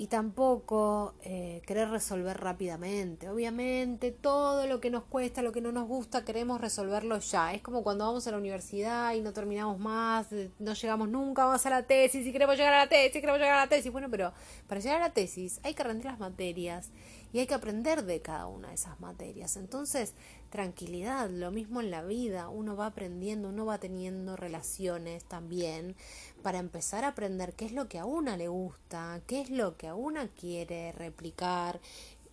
y 0.00 0.06
tampoco 0.06 1.12
eh, 1.20 1.60
querer 1.66 1.90
resolver 1.90 2.40
rápidamente. 2.40 3.28
Obviamente, 3.28 4.10
todo 4.10 4.66
lo 4.66 4.80
que 4.80 4.88
nos 4.88 5.04
cuesta, 5.04 5.42
lo 5.42 5.52
que 5.52 5.60
no 5.60 5.72
nos 5.72 5.86
gusta, 5.86 6.24
queremos 6.24 6.58
resolverlo 6.58 7.18
ya. 7.18 7.52
Es 7.52 7.60
como 7.60 7.82
cuando 7.82 8.06
vamos 8.06 8.26
a 8.26 8.30
la 8.30 8.38
universidad 8.38 9.12
y 9.12 9.20
no 9.20 9.34
terminamos 9.34 9.78
más, 9.78 10.32
eh, 10.32 10.50
no 10.58 10.72
llegamos 10.72 11.10
nunca, 11.10 11.44
vamos 11.44 11.66
a 11.66 11.68
la 11.68 11.82
tesis 11.82 12.26
y 12.26 12.32
queremos 12.32 12.56
llegar 12.56 12.72
a 12.72 12.78
la 12.78 12.88
tesis, 12.88 13.20
queremos 13.20 13.38
llegar 13.38 13.58
a 13.58 13.64
la 13.64 13.68
tesis. 13.68 13.92
Bueno, 13.92 14.08
pero 14.10 14.32
para 14.66 14.80
llegar 14.80 15.02
a 15.02 15.08
la 15.08 15.12
tesis 15.12 15.60
hay 15.64 15.74
que 15.74 15.84
rendir 15.84 16.06
las 16.06 16.18
materias 16.18 16.88
y 17.32 17.38
hay 17.38 17.46
que 17.46 17.54
aprender 17.54 18.04
de 18.04 18.20
cada 18.20 18.46
una 18.46 18.68
de 18.68 18.74
esas 18.74 19.00
materias. 19.00 19.56
Entonces, 19.56 20.14
tranquilidad, 20.50 21.30
lo 21.30 21.50
mismo 21.50 21.80
en 21.80 21.90
la 21.90 22.02
vida, 22.02 22.48
uno 22.48 22.76
va 22.76 22.86
aprendiendo, 22.86 23.48
uno 23.48 23.66
va 23.66 23.78
teniendo 23.78 24.36
relaciones 24.36 25.24
también 25.24 25.96
para 26.42 26.58
empezar 26.58 27.04
a 27.04 27.08
aprender 27.08 27.54
qué 27.54 27.66
es 27.66 27.72
lo 27.72 27.88
que 27.88 27.98
a 27.98 28.04
una 28.04 28.36
le 28.36 28.48
gusta, 28.48 29.20
qué 29.26 29.40
es 29.40 29.50
lo 29.50 29.76
que 29.76 29.86
a 29.86 29.94
una 29.94 30.28
quiere 30.28 30.92
replicar. 30.92 31.80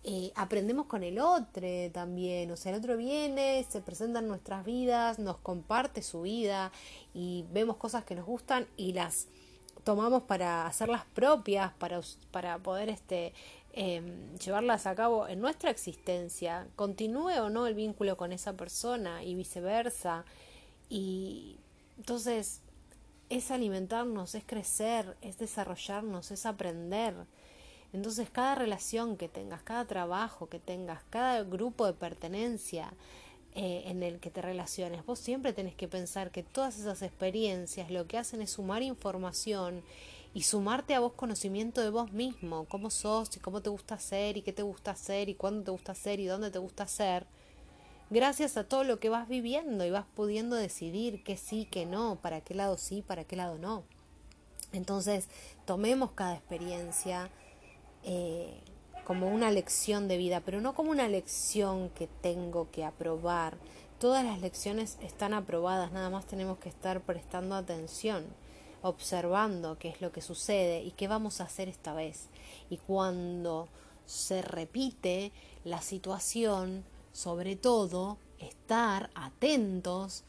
Eh, 0.04 0.32
aprendemos 0.36 0.86
con 0.86 1.02
el 1.02 1.18
otro 1.18 1.66
también, 1.92 2.50
o 2.50 2.56
sea, 2.56 2.72
el 2.72 2.78
otro 2.78 2.96
viene, 2.96 3.66
se 3.68 3.80
presenta 3.80 4.20
en 4.20 4.28
nuestras 4.28 4.64
vidas, 4.64 5.18
nos 5.18 5.38
comparte 5.38 6.02
su 6.02 6.22
vida 6.22 6.72
y 7.12 7.44
vemos 7.52 7.76
cosas 7.76 8.04
que 8.04 8.14
nos 8.14 8.24
gustan 8.24 8.66
y 8.76 8.92
las 8.92 9.28
tomamos 9.84 10.22
para 10.22 10.66
hacerlas 10.66 11.04
propias, 11.14 11.72
para, 11.74 12.00
para 12.30 12.58
poder 12.58 12.88
este, 12.88 13.32
Em, 13.72 14.36
llevarlas 14.38 14.86
a 14.86 14.94
cabo 14.94 15.28
en 15.28 15.40
nuestra 15.40 15.70
existencia, 15.70 16.66
continúe 16.74 17.38
o 17.40 17.50
no 17.50 17.66
el 17.66 17.74
vínculo 17.74 18.16
con 18.16 18.32
esa 18.32 18.54
persona 18.54 19.22
y 19.22 19.34
viceversa. 19.34 20.24
Y 20.88 21.56
entonces 21.96 22.60
es 23.28 23.50
alimentarnos, 23.50 24.34
es 24.34 24.44
crecer, 24.44 25.16
es 25.20 25.38
desarrollarnos, 25.38 26.30
es 26.30 26.46
aprender. 26.46 27.14
Entonces 27.92 28.30
cada 28.30 28.54
relación 28.54 29.16
que 29.16 29.28
tengas, 29.28 29.62
cada 29.62 29.84
trabajo 29.84 30.48
que 30.48 30.58
tengas, 30.58 31.02
cada 31.10 31.42
grupo 31.42 31.86
de 31.86 31.92
pertenencia 31.92 32.92
eh, 33.54 33.84
en 33.86 34.02
el 34.02 34.18
que 34.18 34.30
te 34.30 34.42
relaciones, 34.42 35.04
vos 35.06 35.18
siempre 35.18 35.52
tenés 35.52 35.74
que 35.74 35.88
pensar 35.88 36.30
que 36.30 36.42
todas 36.42 36.78
esas 36.78 37.02
experiencias 37.02 37.90
lo 37.90 38.06
que 38.06 38.18
hacen 38.18 38.42
es 38.42 38.50
sumar 38.50 38.82
información 38.82 39.82
y 40.34 40.42
sumarte 40.42 40.94
a 40.94 41.00
vos 41.00 41.12
conocimiento 41.14 41.80
de 41.80 41.90
vos 41.90 42.12
mismo, 42.12 42.66
cómo 42.66 42.90
sos 42.90 43.36
y 43.36 43.40
cómo 43.40 43.62
te 43.62 43.70
gusta 43.70 43.94
hacer 43.94 44.36
y 44.36 44.42
qué 44.42 44.52
te 44.52 44.62
gusta 44.62 44.92
hacer 44.92 45.28
y 45.28 45.34
cuándo 45.34 45.64
te 45.64 45.70
gusta 45.70 45.92
hacer 45.92 46.20
y 46.20 46.26
dónde 46.26 46.50
te 46.50 46.58
gusta 46.58 46.84
hacer, 46.84 47.26
gracias 48.10 48.56
a 48.56 48.64
todo 48.64 48.84
lo 48.84 49.00
que 49.00 49.08
vas 49.08 49.28
viviendo 49.28 49.84
y 49.84 49.90
vas 49.90 50.06
pudiendo 50.14 50.56
decidir 50.56 51.22
qué 51.24 51.36
sí, 51.36 51.66
qué 51.70 51.86
no, 51.86 52.18
para 52.20 52.40
qué 52.40 52.54
lado 52.54 52.76
sí, 52.76 53.02
para 53.02 53.24
qué 53.24 53.36
lado 53.36 53.58
no. 53.58 53.84
Entonces, 54.72 55.28
tomemos 55.64 56.10
cada 56.12 56.34
experiencia 56.34 57.30
eh, 58.04 58.60
como 59.04 59.28
una 59.28 59.50
lección 59.50 60.08
de 60.08 60.18
vida, 60.18 60.42
pero 60.44 60.60
no 60.60 60.74
como 60.74 60.90
una 60.90 61.08
lección 61.08 61.88
que 61.90 62.06
tengo 62.06 62.70
que 62.70 62.84
aprobar. 62.84 63.56
Todas 63.98 64.24
las 64.24 64.40
lecciones 64.40 64.98
están 65.00 65.32
aprobadas, 65.32 65.90
nada 65.90 66.10
más 66.10 66.26
tenemos 66.26 66.58
que 66.58 66.68
estar 66.68 67.00
prestando 67.00 67.54
atención 67.54 68.26
observando 68.82 69.78
qué 69.78 69.88
es 69.88 70.00
lo 70.00 70.12
que 70.12 70.22
sucede 70.22 70.82
y 70.82 70.92
qué 70.92 71.08
vamos 71.08 71.40
a 71.40 71.44
hacer 71.44 71.68
esta 71.68 71.94
vez. 71.94 72.28
Y 72.70 72.78
cuando 72.78 73.68
se 74.06 74.42
repite 74.42 75.32
la 75.64 75.80
situación, 75.82 76.84
sobre 77.12 77.56
todo, 77.56 78.18
estar 78.38 79.10
atentos 79.14 80.24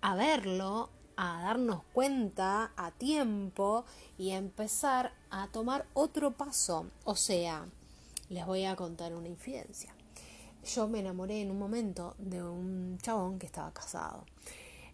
a 0.00 0.16
verlo, 0.16 0.90
a 1.16 1.42
darnos 1.42 1.82
cuenta 1.92 2.72
a 2.76 2.90
tiempo 2.90 3.84
y 4.18 4.30
empezar 4.30 5.12
a 5.30 5.48
tomar 5.48 5.86
otro 5.94 6.32
paso. 6.32 6.86
O 7.04 7.16
sea, 7.16 7.66
les 8.28 8.46
voy 8.46 8.64
a 8.64 8.76
contar 8.76 9.14
una 9.14 9.28
infidencia. 9.28 9.94
Yo 10.64 10.88
me 10.88 11.00
enamoré 11.00 11.42
en 11.42 11.50
un 11.50 11.58
momento 11.58 12.14
de 12.18 12.42
un 12.42 12.98
chabón 13.02 13.38
que 13.38 13.46
estaba 13.46 13.72
casado. 13.72 14.24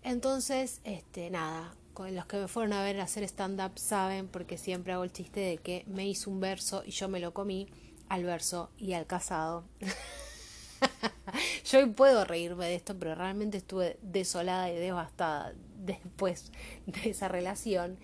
Entonces, 0.02 0.80
este, 0.84 1.30
nada, 1.30 1.74
los 2.06 2.26
que 2.26 2.36
me 2.36 2.48
fueron 2.48 2.72
a 2.72 2.82
ver 2.82 3.00
hacer 3.00 3.24
stand-up 3.24 3.78
saben, 3.78 4.28
porque 4.28 4.56
siempre 4.58 4.92
hago 4.92 5.04
el 5.04 5.12
chiste 5.12 5.40
de 5.40 5.58
que 5.58 5.84
me 5.86 6.06
hizo 6.06 6.30
un 6.30 6.40
verso 6.40 6.82
y 6.86 6.90
yo 6.92 7.08
me 7.08 7.20
lo 7.20 7.34
comí 7.34 7.68
al 8.08 8.24
verso 8.24 8.70
y 8.78 8.92
al 8.92 9.06
casado. 9.06 9.64
yo 11.64 11.92
puedo 11.92 12.24
reírme 12.24 12.66
de 12.66 12.74
esto, 12.76 12.98
pero 12.98 13.14
realmente 13.14 13.58
estuve 13.58 13.98
desolada 14.02 14.70
y 14.70 14.76
devastada 14.76 15.52
después 15.76 16.52
de 16.86 17.10
esa 17.10 17.28
relación. 17.28 17.98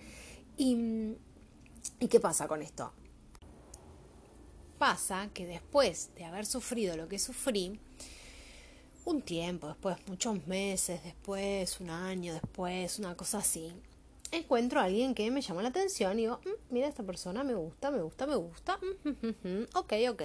¿Y, 0.57 1.15
¿y 1.99 2.07
qué 2.07 2.19
pasa 2.19 2.47
con 2.47 2.61
esto? 2.61 2.93
Pasa 4.77 5.29
que 5.33 5.47
después 5.47 6.11
de 6.15 6.25
haber 6.25 6.45
sufrido 6.45 6.97
lo 6.97 7.07
que 7.07 7.17
sufrí, 7.17 7.79
un 9.05 9.21
tiempo 9.21 9.67
después, 9.67 9.97
muchos 10.07 10.45
meses 10.47 11.03
después, 11.03 11.79
un 11.79 11.89
año 11.89 12.33
después, 12.33 12.99
una 12.99 13.15
cosa 13.15 13.37
así, 13.37 13.71
encuentro 14.31 14.79
a 14.79 14.85
alguien 14.85 15.15
que 15.15 15.29
me 15.31 15.41
llama 15.41 15.61
la 15.61 15.69
atención 15.69 16.17
y 16.19 16.23
digo, 16.23 16.39
mm, 16.43 16.73
mira, 16.73 16.87
esta 16.87 17.03
persona 17.03 17.43
me 17.43 17.55
gusta, 17.55 17.91
me 17.91 18.01
gusta, 18.01 18.27
me 18.27 18.35
gusta. 18.35 18.79
Mm, 19.03 19.63
ok, 19.75 19.93
ok. 20.09 20.21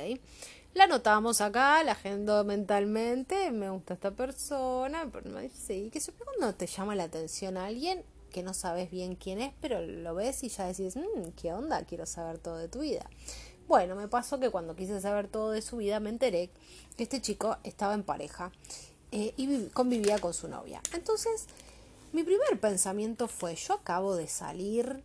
La 0.75 0.85
anotamos 0.85 1.41
acá, 1.41 1.83
la 1.83 1.93
agendo 1.93 2.45
mentalmente, 2.45 3.51
me 3.51 3.71
gusta 3.71 3.95
esta 3.95 4.13
persona. 4.13 5.11
Sí, 5.53 5.91
que 5.93 6.01
siempre 6.01 6.25
cuando 6.25 6.55
te 6.55 6.67
llama 6.67 6.95
la 6.95 7.05
atención 7.05 7.57
a 7.57 7.67
alguien 7.67 8.05
que 8.31 8.43
no 8.43 8.55
sabes 8.55 8.91
bien 8.91 9.17
quién 9.17 9.41
es, 9.41 9.53
pero 9.61 9.81
lo 9.85 10.15
ves 10.15 10.45
y 10.45 10.49
ya 10.49 10.67
decís, 10.67 10.97
mm, 10.97 11.31
¿qué 11.41 11.53
onda? 11.53 11.85
Quiero 11.85 12.07
saber 12.07 12.39
todo 12.39 12.57
de 12.57 12.69
tu 12.69 12.81
vida. 12.81 13.05
Bueno, 13.71 13.95
me 13.95 14.09
pasó 14.09 14.41
que 14.41 14.51
cuando 14.51 14.75
quise 14.75 15.01
saber 15.01 15.29
todo 15.29 15.53
de 15.53 15.63
su 15.63 15.77
vida 15.77 16.01
me 16.01 16.11
enteré 16.11 16.51
que 16.97 17.05
este 17.05 17.21
chico 17.23 17.57
estaba 17.63 17.95
en 17.95 18.03
pareja 18.03 18.51
eh, 19.13 19.33
y 19.37 19.69
convivía 19.69 20.19
con 20.19 20.35
su 20.35 20.49
novia. 20.49 20.81
Entonces, 20.93 21.47
mi 22.13 22.25
primer 22.25 22.59
pensamiento 22.59 23.29
fue, 23.29 23.55
yo 23.55 23.75
acabo 23.75 24.17
de 24.17 24.27
salir 24.27 25.05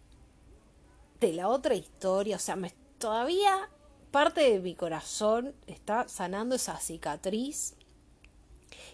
de 1.20 1.34
la 1.34 1.48
otra 1.48 1.76
historia, 1.76 2.38
o 2.38 2.40
sea, 2.40 2.58
todavía 2.98 3.70
parte 4.10 4.42
de 4.42 4.60
mi 4.60 4.74
corazón 4.74 5.54
está 5.68 6.08
sanando 6.08 6.56
esa 6.56 6.80
cicatriz 6.80 7.76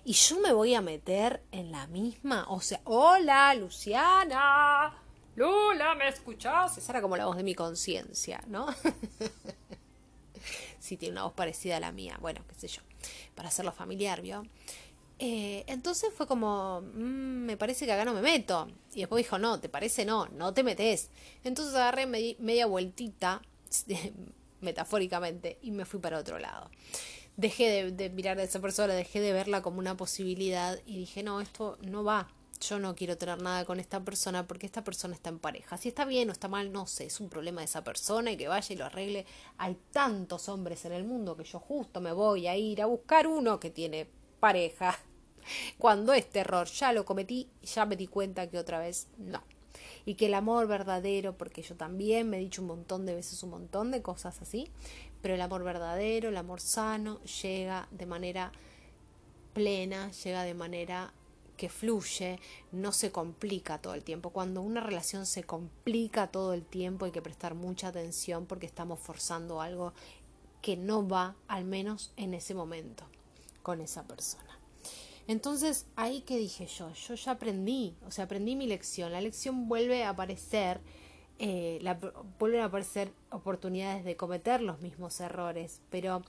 y 0.03 0.11
yo 0.11 0.41
me 0.41 0.51
voy 0.51 0.75
a 0.75 0.81
meter 0.81 1.43
en 1.53 1.71
la 1.71 1.87
misma, 1.87 2.45
o 2.49 2.59
sea, 2.59 2.81
hola 2.83 3.53
Luciana, 3.53 5.01
Lula, 5.41 5.95
¿me 5.95 6.07
escuchás? 6.07 6.77
Esa 6.77 6.91
era 6.91 7.01
como 7.01 7.17
la 7.17 7.25
voz 7.25 7.35
de 7.35 7.41
mi 7.41 7.55
conciencia, 7.55 8.43
¿no? 8.47 8.67
sí, 10.79 10.97
tiene 10.97 11.13
una 11.13 11.23
voz 11.23 11.33
parecida 11.33 11.77
a 11.77 11.79
la 11.79 11.91
mía, 11.91 12.15
bueno, 12.21 12.41
qué 12.47 12.53
sé 12.53 12.67
yo, 12.67 12.83
para 13.33 13.47
hacerlo 13.47 13.71
familiar, 13.71 14.21
¿vio? 14.21 14.43
Eh, 15.17 15.63
entonces 15.65 16.13
fue 16.15 16.27
como, 16.27 16.81
mm, 16.81 17.45
me 17.45 17.57
parece 17.57 17.87
que 17.87 17.91
acá 17.91 18.05
no 18.05 18.13
me 18.13 18.21
meto. 18.21 18.67
Y 18.93 18.99
después 18.99 19.23
dijo, 19.23 19.39
no, 19.39 19.59
te 19.59 19.67
parece 19.67 20.05
no, 20.05 20.27
no 20.27 20.53
te 20.53 20.61
metes. 20.61 21.09
Entonces 21.43 21.73
agarré 21.73 22.05
media 22.05 22.67
vueltita, 22.67 23.41
metafóricamente, 24.61 25.57
y 25.63 25.71
me 25.71 25.85
fui 25.85 25.99
para 25.99 26.19
otro 26.19 26.37
lado. 26.37 26.69
Dejé 27.35 27.67
de, 27.67 27.91
de 27.91 28.11
mirar 28.11 28.37
a 28.37 28.43
esa 28.43 28.59
persona, 28.59 28.93
dejé 28.93 29.21
de 29.21 29.33
verla 29.33 29.63
como 29.63 29.79
una 29.79 29.97
posibilidad 29.97 30.79
y 30.85 30.97
dije, 30.97 31.23
no, 31.23 31.41
esto 31.41 31.79
no 31.81 32.03
va. 32.03 32.29
Yo 32.61 32.77
no 32.77 32.93
quiero 32.93 33.17
tener 33.17 33.41
nada 33.41 33.65
con 33.65 33.79
esta 33.79 33.99
persona 34.01 34.45
porque 34.45 34.67
esta 34.67 34.83
persona 34.83 35.15
está 35.15 35.29
en 35.29 35.39
pareja. 35.39 35.77
Si 35.77 35.89
está 35.89 36.05
bien 36.05 36.29
o 36.29 36.31
está 36.31 36.47
mal, 36.47 36.71
no 36.71 36.85
sé, 36.85 37.05
es 37.05 37.19
un 37.19 37.27
problema 37.27 37.61
de 37.61 37.65
esa 37.65 37.83
persona 37.83 38.31
y 38.31 38.37
que 38.37 38.47
vaya 38.47 38.73
y 38.73 38.77
lo 38.77 38.85
arregle. 38.85 39.25
Hay 39.57 39.77
tantos 39.91 40.47
hombres 40.47 40.85
en 40.85 40.91
el 40.91 41.03
mundo 41.03 41.35
que 41.35 41.43
yo 41.43 41.59
justo 41.59 42.01
me 42.01 42.11
voy 42.11 42.47
a 42.47 42.55
ir 42.55 42.81
a 42.83 42.85
buscar 42.85 43.25
uno 43.25 43.59
que 43.59 43.71
tiene 43.71 44.07
pareja 44.39 44.95
cuando 45.79 46.13
este 46.13 46.39
error 46.39 46.67
ya 46.67 46.93
lo 46.93 47.03
cometí, 47.03 47.49
ya 47.63 47.85
me 47.85 47.95
di 47.95 48.05
cuenta 48.05 48.49
que 48.49 48.59
otra 48.59 48.79
vez 48.79 49.07
no. 49.17 49.41
Y 50.05 50.15
que 50.15 50.27
el 50.27 50.35
amor 50.35 50.67
verdadero, 50.67 51.37
porque 51.37 51.63
yo 51.63 51.75
también 51.75 52.29
me 52.29 52.37
he 52.37 52.41
dicho 52.41 52.61
un 52.61 52.67
montón 52.67 53.07
de 53.07 53.15
veces 53.15 53.41
un 53.41 53.51
montón 53.51 53.89
de 53.89 54.03
cosas 54.03 54.39
así, 54.41 54.69
pero 55.21 55.33
el 55.33 55.41
amor 55.41 55.63
verdadero, 55.63 56.29
el 56.29 56.37
amor 56.37 56.59
sano, 56.59 57.21
llega 57.23 57.87
de 57.91 58.05
manera 58.05 58.51
plena, 59.53 60.11
llega 60.11 60.43
de 60.43 60.53
manera 60.53 61.13
que 61.61 61.69
fluye, 61.69 62.39
no 62.71 62.91
se 62.91 63.11
complica 63.11 63.77
todo 63.77 63.93
el 63.93 64.01
tiempo. 64.01 64.31
Cuando 64.31 64.63
una 64.63 64.81
relación 64.81 65.27
se 65.27 65.43
complica 65.43 66.25
todo 66.25 66.55
el 66.55 66.65
tiempo 66.65 67.05
hay 67.05 67.11
que 67.11 67.21
prestar 67.21 67.53
mucha 67.53 67.89
atención 67.89 68.47
porque 68.47 68.65
estamos 68.65 68.99
forzando 68.99 69.61
algo 69.61 69.93
que 70.63 70.75
no 70.75 71.07
va, 71.07 71.35
al 71.47 71.65
menos 71.65 72.13
en 72.17 72.33
ese 72.33 72.55
momento, 72.55 73.03
con 73.61 73.79
esa 73.79 74.07
persona. 74.07 74.57
Entonces, 75.27 75.85
ahí 75.95 76.21
que 76.21 76.39
dije 76.39 76.65
yo, 76.65 76.91
yo 76.93 77.13
ya 77.13 77.33
aprendí, 77.33 77.93
o 78.07 78.09
sea, 78.09 78.25
aprendí 78.25 78.55
mi 78.55 78.65
lección. 78.65 79.11
La 79.11 79.21
lección 79.21 79.69
vuelve 79.69 80.03
a 80.03 80.09
aparecer, 80.09 80.81
eh, 81.37 81.79
vuelven 82.39 82.61
a 82.61 82.65
aparecer 82.65 83.13
oportunidades 83.29 84.03
de 84.03 84.15
cometer 84.15 84.63
los 84.63 84.81
mismos 84.81 85.19
errores, 85.19 85.79
pero 85.91 86.23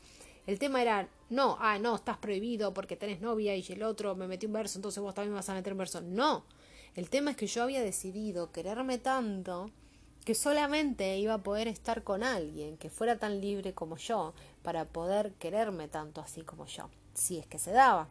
el 0.47 0.59
tema 0.59 0.83
era, 0.83 1.09
no, 1.31 1.57
ah, 1.61 1.79
no, 1.79 1.95
estás 1.95 2.19
prohibido 2.19 2.75
porque 2.75 2.97
tenés 2.97 3.21
novia 3.21 3.57
y 3.57 3.65
el 3.69 3.83
otro 3.83 4.15
me 4.15 4.27
metió 4.27 4.49
un 4.49 4.55
verso, 4.55 4.79
entonces 4.79 5.03
vos 5.03 5.15
también 5.15 5.35
vas 5.35 5.49
a 5.49 5.55
meter 5.55 5.73
un 5.73 5.79
verso. 5.79 6.01
No, 6.01 6.45
El 6.95 7.09
tema 7.09 7.31
es 7.31 7.37
que 7.37 7.47
yo 7.47 7.63
había 7.63 7.83
decidido 7.83 8.53
quererme 8.53 8.99
tanto 8.99 9.71
que 10.25 10.35
solamente 10.35 11.19
iba 11.19 11.35
a 11.35 11.43
poder 11.43 11.69
estar 11.69 12.05
con 12.05 12.23
alguien 12.23 12.77
que 12.77 12.91
fuera 12.91 13.19
tan 13.19 13.41
libre 13.41 13.73
como 13.73 13.97
yo 13.97 14.35
para 14.63 14.85
poder 14.85 15.33
quererme 15.35 15.89
tanto 15.89 16.21
así 16.21 16.43
como 16.43 16.67
yo, 16.67 16.91
si 17.15 17.39
es 17.39 17.47
que 17.47 17.59
se 17.59 17.73
daba. 17.73 18.09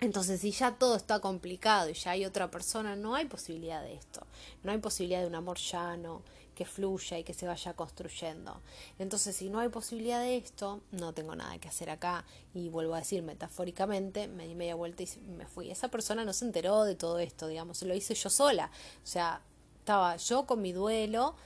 Entonces, 0.00 0.40
si 0.40 0.52
ya 0.52 0.76
todo 0.76 0.94
está 0.94 1.18
complicado 1.18 1.90
y 1.90 1.94
ya 1.94 2.12
hay 2.12 2.24
otra 2.24 2.50
persona, 2.50 2.94
no 2.94 3.16
hay 3.16 3.24
posibilidad 3.24 3.82
de 3.82 3.94
esto. 3.94 4.24
No 4.62 4.70
hay 4.70 4.78
posibilidad 4.78 5.20
de 5.20 5.26
un 5.26 5.34
amor 5.34 5.58
llano, 5.58 6.22
que 6.58 6.64
fluya 6.64 7.16
y 7.20 7.22
que 7.22 7.34
se 7.34 7.46
vaya 7.46 7.74
construyendo. 7.74 8.60
Entonces, 8.98 9.36
si 9.36 9.48
no 9.48 9.60
hay 9.60 9.68
posibilidad 9.68 10.20
de 10.20 10.38
esto, 10.38 10.80
no 10.90 11.14
tengo 11.14 11.36
nada 11.36 11.56
que 11.60 11.68
hacer 11.68 11.88
acá. 11.88 12.24
Y 12.52 12.68
vuelvo 12.68 12.94
a 12.94 12.98
decir 12.98 13.22
metafóricamente, 13.22 14.26
me 14.26 14.48
di 14.48 14.56
media 14.56 14.74
vuelta 14.74 15.04
y 15.04 15.08
me 15.36 15.46
fui. 15.46 15.70
Esa 15.70 15.86
persona 15.86 16.24
no 16.24 16.32
se 16.32 16.46
enteró 16.46 16.82
de 16.82 16.96
todo 16.96 17.20
esto, 17.20 17.46
digamos, 17.46 17.80
lo 17.82 17.94
hice 17.94 18.16
yo 18.16 18.28
sola. 18.28 18.72
O 19.04 19.06
sea, 19.06 19.40
estaba 19.78 20.16
yo 20.16 20.46
con 20.46 20.60
mi 20.60 20.72
duelo, 20.72 21.36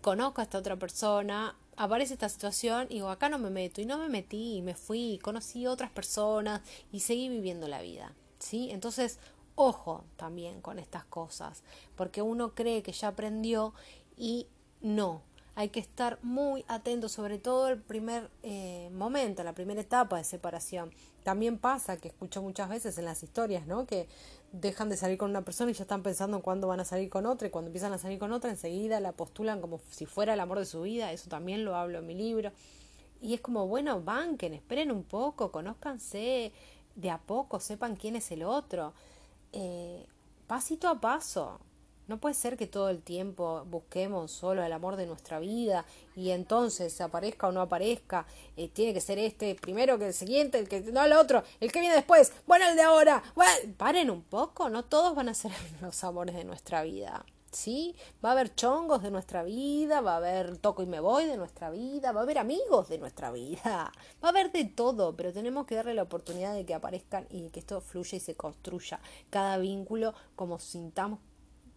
conozco 0.00 0.40
a 0.40 0.44
esta 0.44 0.58
otra 0.58 0.74
persona, 0.74 1.54
aparece 1.76 2.14
esta 2.14 2.28
situación 2.28 2.88
y 2.90 2.94
digo, 2.94 3.10
acá 3.10 3.28
no 3.28 3.38
me 3.38 3.50
meto. 3.50 3.80
Y 3.80 3.86
no 3.86 3.96
me 3.96 4.08
metí, 4.08 4.56
y 4.56 4.62
me 4.62 4.74
fui, 4.74 5.20
conocí 5.22 5.68
otras 5.68 5.92
personas 5.92 6.62
y 6.90 6.98
seguí 6.98 7.28
viviendo 7.28 7.68
la 7.68 7.80
vida. 7.80 8.12
¿Sí? 8.40 8.72
Entonces, 8.72 9.20
ojo 9.54 10.04
también 10.16 10.60
con 10.60 10.78
estas 10.78 11.04
cosas, 11.04 11.62
porque 11.96 12.22
uno 12.22 12.54
cree 12.54 12.82
que 12.82 12.92
ya 12.92 13.08
aprendió 13.08 13.74
y 14.22 14.46
no. 14.80 15.20
Hay 15.56 15.70
que 15.70 15.80
estar 15.80 16.20
muy 16.22 16.64
atento, 16.68 17.08
sobre 17.08 17.38
todo 17.38 17.68
el 17.68 17.78
primer 17.78 18.30
eh, 18.44 18.88
momento, 18.94 19.42
la 19.42 19.52
primera 19.52 19.80
etapa 19.80 20.16
de 20.16 20.22
separación. 20.22 20.92
También 21.24 21.58
pasa 21.58 21.96
que 21.96 22.08
escucho 22.08 22.40
muchas 22.40 22.68
veces 22.68 22.96
en 22.98 23.04
las 23.04 23.24
historias, 23.24 23.66
¿no? 23.66 23.84
Que 23.84 24.08
dejan 24.52 24.88
de 24.88 24.96
salir 24.96 25.18
con 25.18 25.30
una 25.30 25.42
persona 25.42 25.72
y 25.72 25.74
ya 25.74 25.82
están 25.82 26.04
pensando 26.04 26.36
en 26.36 26.42
cuándo 26.42 26.68
van 26.68 26.78
a 26.78 26.84
salir 26.84 27.10
con 27.10 27.26
otra 27.26 27.48
y 27.48 27.50
cuando 27.50 27.66
empiezan 27.68 27.92
a 27.92 27.98
salir 27.98 28.20
con 28.20 28.32
otra 28.32 28.50
enseguida 28.50 29.00
la 29.00 29.10
postulan 29.10 29.60
como 29.60 29.80
si 29.90 30.06
fuera 30.06 30.34
el 30.34 30.40
amor 30.40 30.60
de 30.60 30.66
su 30.66 30.82
vida, 30.82 31.10
eso 31.10 31.28
también 31.28 31.64
lo 31.64 31.74
hablo 31.74 31.98
en 31.98 32.06
mi 32.06 32.14
libro. 32.14 32.52
Y 33.20 33.34
es 33.34 33.40
como, 33.40 33.66
bueno, 33.66 34.00
banquen, 34.02 34.54
esperen 34.54 34.92
un 34.92 35.02
poco, 35.02 35.50
conózcanse 35.50 36.52
de 36.94 37.10
a 37.10 37.18
poco, 37.18 37.58
sepan 37.58 37.96
quién 37.96 38.14
es 38.14 38.30
el 38.30 38.44
otro, 38.44 38.94
eh, 39.52 40.06
pasito 40.46 40.88
a 40.88 41.00
paso, 41.00 41.58
no 42.12 42.18
puede 42.18 42.34
ser 42.34 42.58
que 42.58 42.66
todo 42.66 42.90
el 42.90 43.00
tiempo 43.00 43.64
busquemos 43.70 44.30
solo 44.30 44.62
el 44.62 44.72
amor 44.74 44.96
de 44.96 45.06
nuestra 45.06 45.38
vida 45.38 45.86
y 46.14 46.28
entonces 46.28 47.00
aparezca 47.00 47.48
o 47.48 47.52
no 47.52 47.62
aparezca, 47.62 48.26
eh, 48.54 48.68
tiene 48.68 48.92
que 48.92 49.00
ser 49.00 49.18
este 49.18 49.54
primero 49.54 49.98
que 49.98 50.08
el 50.08 50.12
siguiente, 50.12 50.58
el 50.58 50.68
que 50.68 50.82
no 50.92 51.02
el 51.02 51.14
otro, 51.14 51.42
el 51.58 51.72
que 51.72 51.80
viene 51.80 51.94
después, 51.94 52.34
bueno 52.46 52.68
el 52.68 52.76
de 52.76 52.82
ahora. 52.82 53.22
Bueno, 53.34 53.54
paren 53.78 54.10
un 54.10 54.20
poco, 54.20 54.68
no 54.68 54.84
todos 54.84 55.14
van 55.14 55.30
a 55.30 55.34
ser 55.34 55.52
los 55.80 56.04
amores 56.04 56.34
de 56.34 56.44
nuestra 56.44 56.82
vida. 56.82 57.24
¿Sí? 57.50 57.96
Va 58.22 58.30
a 58.30 58.32
haber 58.32 58.54
chongos 58.54 59.02
de 59.02 59.10
nuestra 59.10 59.42
vida, 59.42 60.02
va 60.02 60.14
a 60.14 60.16
haber 60.16 60.58
toco 60.58 60.82
y 60.82 60.86
me 60.86 61.00
voy 61.00 61.24
de 61.24 61.38
nuestra 61.38 61.70
vida, 61.70 62.12
va 62.12 62.20
a 62.20 62.22
haber 62.24 62.38
amigos 62.38 62.90
de 62.90 62.98
nuestra 62.98 63.30
vida, 63.30 63.90
va 64.22 64.28
a 64.28 64.28
haber 64.28 64.52
de 64.52 64.66
todo, 64.66 65.16
pero 65.16 65.32
tenemos 65.32 65.64
que 65.66 65.76
darle 65.76 65.94
la 65.94 66.02
oportunidad 66.02 66.52
de 66.52 66.66
que 66.66 66.74
aparezcan 66.74 67.26
y 67.30 67.48
que 67.48 67.60
esto 67.60 67.80
fluya 67.80 68.16
y 68.16 68.20
se 68.20 68.34
construya 68.34 69.00
cada 69.30 69.56
vínculo 69.56 70.14
como 70.34 70.58
sintamos 70.58 71.18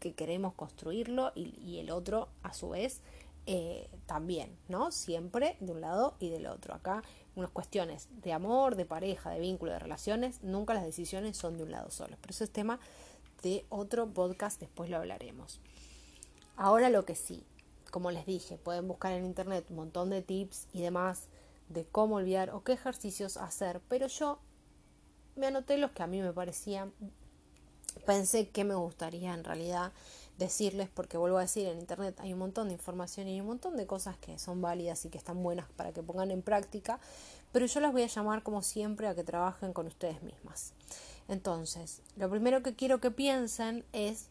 que 0.05 0.13
queremos 0.13 0.53
construirlo 0.53 1.31
y, 1.33 1.79
el 1.79 1.89
otro 1.89 2.29
a 2.43 2.53
su 2.53 2.69
vez 2.69 3.01
eh, 3.47 3.89
también, 4.05 4.55
¿no? 4.67 4.91
Siempre 4.91 5.57
de 5.61 5.71
un 5.71 5.81
lado 5.81 6.13
y 6.19 6.29
del 6.29 6.45
otro. 6.45 6.75
Acá 6.75 7.01
unas 7.35 7.49
cuestiones 7.49 8.07
de 8.21 8.31
amor, 8.31 8.75
de 8.75 8.85
pareja, 8.85 9.31
de 9.31 9.39
vínculo, 9.39 9.71
de 9.71 9.79
relaciones, 9.79 10.43
nunca 10.43 10.75
las 10.75 10.83
decisiones 10.83 11.37
son 11.37 11.57
de 11.57 11.63
un 11.63 11.71
lado 11.71 11.89
solo. 11.89 12.17
Pero 12.21 12.29
eso 12.29 12.43
es 12.43 12.51
tema 12.51 12.79
de 13.41 13.65
otro 13.69 14.07
podcast, 14.07 14.59
después 14.59 14.91
lo 14.91 14.97
hablaremos. 14.97 15.59
Ahora 16.55 16.91
lo 16.91 17.03
que 17.03 17.15
sí, 17.15 17.43
como 17.89 18.11
les 18.11 18.27
dije, 18.27 18.59
pueden 18.59 18.87
buscar 18.87 19.11
en 19.11 19.25
internet 19.25 19.65
un 19.71 19.77
montón 19.77 20.11
de 20.11 20.21
tips 20.21 20.67
y 20.71 20.83
demás 20.83 21.29
de 21.69 21.83
cómo 21.83 22.17
olvidar 22.17 22.51
o 22.51 22.63
qué 22.63 22.73
ejercicios 22.73 23.37
hacer, 23.37 23.81
pero 23.89 24.05
yo 24.05 24.37
me 25.35 25.47
anoté 25.47 25.79
los 25.79 25.89
que 25.91 26.03
a 26.03 26.07
mí 26.07 26.21
me 26.21 26.31
parecían 26.31 26.93
pensé 28.05 28.49
que 28.49 28.63
me 28.63 28.75
gustaría 28.75 29.33
en 29.33 29.43
realidad 29.43 29.91
decirles, 30.37 30.89
porque 30.93 31.17
vuelvo 31.17 31.37
a 31.37 31.41
decir, 31.41 31.67
en 31.67 31.79
Internet 31.79 32.19
hay 32.19 32.33
un 32.33 32.39
montón 32.39 32.67
de 32.67 32.73
información 32.73 33.27
y 33.27 33.39
un 33.39 33.47
montón 33.47 33.77
de 33.77 33.87
cosas 33.87 34.17
que 34.17 34.37
son 34.37 34.61
válidas 34.61 35.05
y 35.05 35.09
que 35.09 35.17
están 35.17 35.41
buenas 35.41 35.67
para 35.75 35.93
que 35.93 36.03
pongan 36.03 36.31
en 36.31 36.41
práctica, 36.41 36.99
pero 37.51 37.65
yo 37.65 37.79
las 37.79 37.93
voy 37.93 38.03
a 38.03 38.07
llamar 38.07 38.43
como 38.43 38.61
siempre 38.61 39.07
a 39.07 39.15
que 39.15 39.23
trabajen 39.23 39.71
con 39.71 39.87
ustedes 39.87 40.21
mismas. 40.23 40.73
Entonces, 41.27 42.01
lo 42.17 42.29
primero 42.29 42.61
que 42.61 42.75
quiero 42.75 42.99
que 42.99 43.11
piensen 43.11 43.85
es 43.93 44.27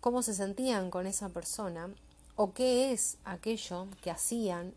cómo 0.00 0.22
se 0.22 0.34
sentían 0.34 0.90
con 0.90 1.06
esa 1.06 1.30
persona 1.30 1.88
o 2.36 2.52
qué 2.52 2.92
es 2.92 3.18
aquello 3.24 3.86
que 4.02 4.10
hacían, 4.10 4.74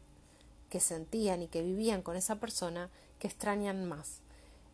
que 0.70 0.80
sentían 0.80 1.42
y 1.42 1.48
que 1.48 1.62
vivían 1.62 2.02
con 2.02 2.16
esa 2.16 2.36
persona 2.38 2.90
que 3.20 3.28
extrañan 3.28 3.86
más. 3.86 4.22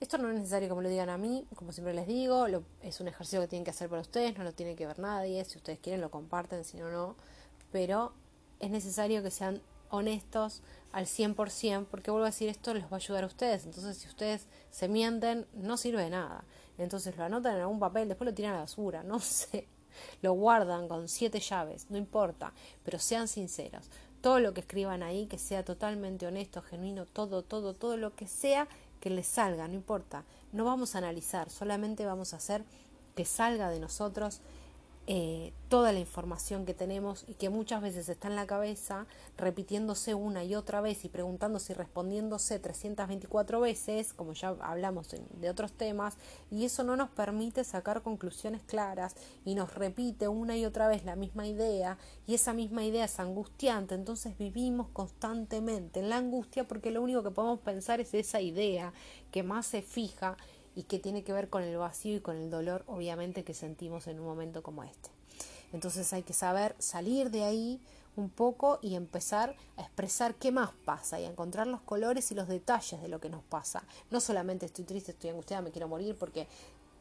Esto 0.02 0.18
no 0.18 0.30
es 0.30 0.36
necesario 0.36 0.68
que 0.68 0.74
me 0.74 0.82
lo 0.82 0.90
digan 0.90 1.10
a 1.10 1.18
mí, 1.20 1.46
como 1.56 1.72
siempre 1.72 1.94
les 1.94 2.08
digo, 2.08 2.48
es 2.82 3.00
un 3.00 3.08
ejercicio 3.08 3.40
que 3.40 3.48
tienen 3.48 3.64
que 3.64 3.70
hacer 3.70 3.88
para 3.88 4.02
ustedes, 4.02 4.36
no 4.36 4.44
lo 4.44 4.52
tiene 4.52 4.76
que 4.76 4.88
ver 4.88 4.98
nadie, 4.98 5.46
si 5.46 5.60
ustedes 5.60 5.78
quieren 5.78 6.02
lo 6.02 6.10
comparten, 6.10 6.64
si 6.64 6.78
no, 6.78 6.90
no, 6.90 7.16
pero 7.72 8.12
es 8.60 8.72
necesario 8.72 9.22
que 9.22 9.30
sean 9.30 9.62
honestos 9.92 10.64
al 10.92 11.06
100%, 11.06 11.86
porque 11.86 12.10
vuelvo 12.10 12.26
a 12.26 12.30
decir, 12.30 12.50
esto 12.50 12.74
les 12.74 12.86
va 12.86 12.94
a 12.94 12.96
ayudar 12.96 13.26
a 13.26 13.28
ustedes, 13.28 13.64
entonces 13.68 13.96
si 13.96 14.08
ustedes 14.08 14.48
se 14.72 14.88
mienten, 14.88 15.46
no 15.54 15.78
sirve 15.78 16.02
de 16.02 16.10
nada, 16.10 16.46
entonces 16.80 17.16
lo 17.16 17.24
anotan 17.24 17.58
en 17.58 17.62
algún 17.62 17.80
papel, 17.80 18.08
después 18.08 18.26
lo 18.26 18.34
tiran 18.34 18.54
a 18.54 18.56
la 18.56 18.62
basura, 18.62 19.04
no 19.04 19.20
sé, 19.20 19.68
lo 20.24 20.34
guardan 20.34 20.88
con 20.88 21.10
siete 21.10 21.40
llaves, 21.40 21.86
no 21.92 21.98
importa, 22.00 22.54
pero 22.84 22.98
sean 22.98 23.28
sinceros, 23.28 23.92
todo 24.22 24.40
lo 24.40 24.56
que 24.56 24.62
escriban 24.62 25.04
ahí, 25.04 25.28
que 25.28 25.38
sea 25.38 25.64
totalmente 25.64 26.26
honesto, 26.26 26.64
genuino, 26.64 27.06
todo, 27.06 27.44
todo, 27.44 27.76
todo 27.76 27.98
lo 27.98 28.16
que 28.16 28.26
sea 28.26 28.68
que 29.02 29.10
les 29.10 29.28
salga, 29.28 29.68
no 29.68 29.74
importa. 29.74 30.24
No 30.54 30.64
vamos 30.64 30.96
a 30.96 31.00
analizar, 31.00 31.50
solamente 31.50 32.06
vamos 32.06 32.34
a 32.34 32.38
hacer 32.38 32.64
que 33.16 33.26
salga 33.26 33.70
de 33.70 33.82
nosotros 33.82 34.40
eh, 35.08 35.52
toda 35.68 35.92
la 35.92 36.00
información 36.00 36.66
que 36.66 36.76
tenemos 36.76 37.26
y 37.28 37.34
que 37.34 37.50
muchas 37.50 37.82
veces 37.82 38.08
está 38.08 38.28
en 38.28 38.36
la 38.36 38.46
cabeza 38.46 39.08
repitiéndose 39.36 40.14
una 40.14 40.44
y 40.44 40.54
otra 40.54 40.80
vez 40.80 41.04
y 41.06 41.10
preguntándose 41.10 41.74
y 41.74 41.76
respondiéndose 41.76 42.60
324 42.60 43.60
veces, 43.60 44.14
como 44.14 44.34
ya 44.34 44.50
hablamos 44.62 45.10
de 45.10 45.50
otros 45.50 45.74
temas, 45.74 46.18
y 46.52 46.66
eso 46.66 46.84
no 46.84 46.96
nos 46.96 47.10
permite 47.10 47.64
sacar 47.64 48.04
conclusiones 48.04 48.62
claras 48.64 49.16
y 49.44 49.56
nos 49.56 49.74
repite 49.74 50.28
una 50.28 50.56
y 50.56 50.66
otra 50.66 50.88
vez 50.88 51.04
la 51.04 51.16
misma 51.16 51.48
idea 51.48 51.98
y 52.28 52.36
esa 52.36 52.54
misma 52.54 52.86
idea 52.86 53.06
es 53.06 53.20
angustiante, 53.20 53.96
entonces 53.96 54.38
vivimos 54.38 54.90
constantemente 54.90 56.00
en 56.00 56.10
la 56.10 56.18
angustia 56.18 56.68
porque 56.68 56.92
lo 56.92 57.02
único 57.02 57.24
que 57.24 57.32
podemos 57.32 57.60
pensar 57.62 58.00
es 58.02 58.14
esa 58.14 58.40
idea 58.40 58.94
que 59.32 59.42
más 59.42 59.66
se 59.66 59.82
fija 59.82 60.38
y 60.76 60.84
que 60.84 61.00
tiene 61.00 61.24
que 61.24 61.34
ver 61.34 61.50
con 61.50 61.64
el 61.64 61.78
vacío 61.78 62.18
y 62.18 62.22
con 62.22 62.38
el 62.38 62.50
dolor 62.50 62.84
obviamente 62.88 63.44
que 63.44 63.54
sentimos 63.54 64.08
en 64.08 64.20
un 64.20 64.26
momento 64.26 64.64
como 64.64 64.84
este. 64.84 65.10
Entonces 65.74 66.12
hay 66.14 66.24
que 66.24 66.34
saber 66.34 66.76
salir 66.80 67.32
de 67.32 67.44
ahí 67.44 67.82
un 68.16 68.30
poco 68.30 68.80
y 68.82 68.96
empezar 68.96 69.56
a 69.78 69.82
expresar 69.82 70.36
qué 70.36 70.52
más 70.52 70.72
pasa 70.86 71.20
y 71.20 71.26
a 71.26 71.30
encontrar 71.30 71.68
los 71.68 71.82
colores 71.82 72.32
y 72.32 72.36
los 72.36 72.48
detalles 72.48 73.02
de 73.02 73.08
lo 73.08 73.20
que 73.20 73.30
nos 73.30 73.44
pasa. 73.44 73.84
No 74.10 74.20
solamente 74.20 74.66
estoy 74.66 74.84
triste, 74.84 75.12
estoy 75.12 75.30
angustiada, 75.30 75.62
me 75.62 75.72
quiero 75.72 75.88
morir 75.88 76.16
porque 76.18 76.48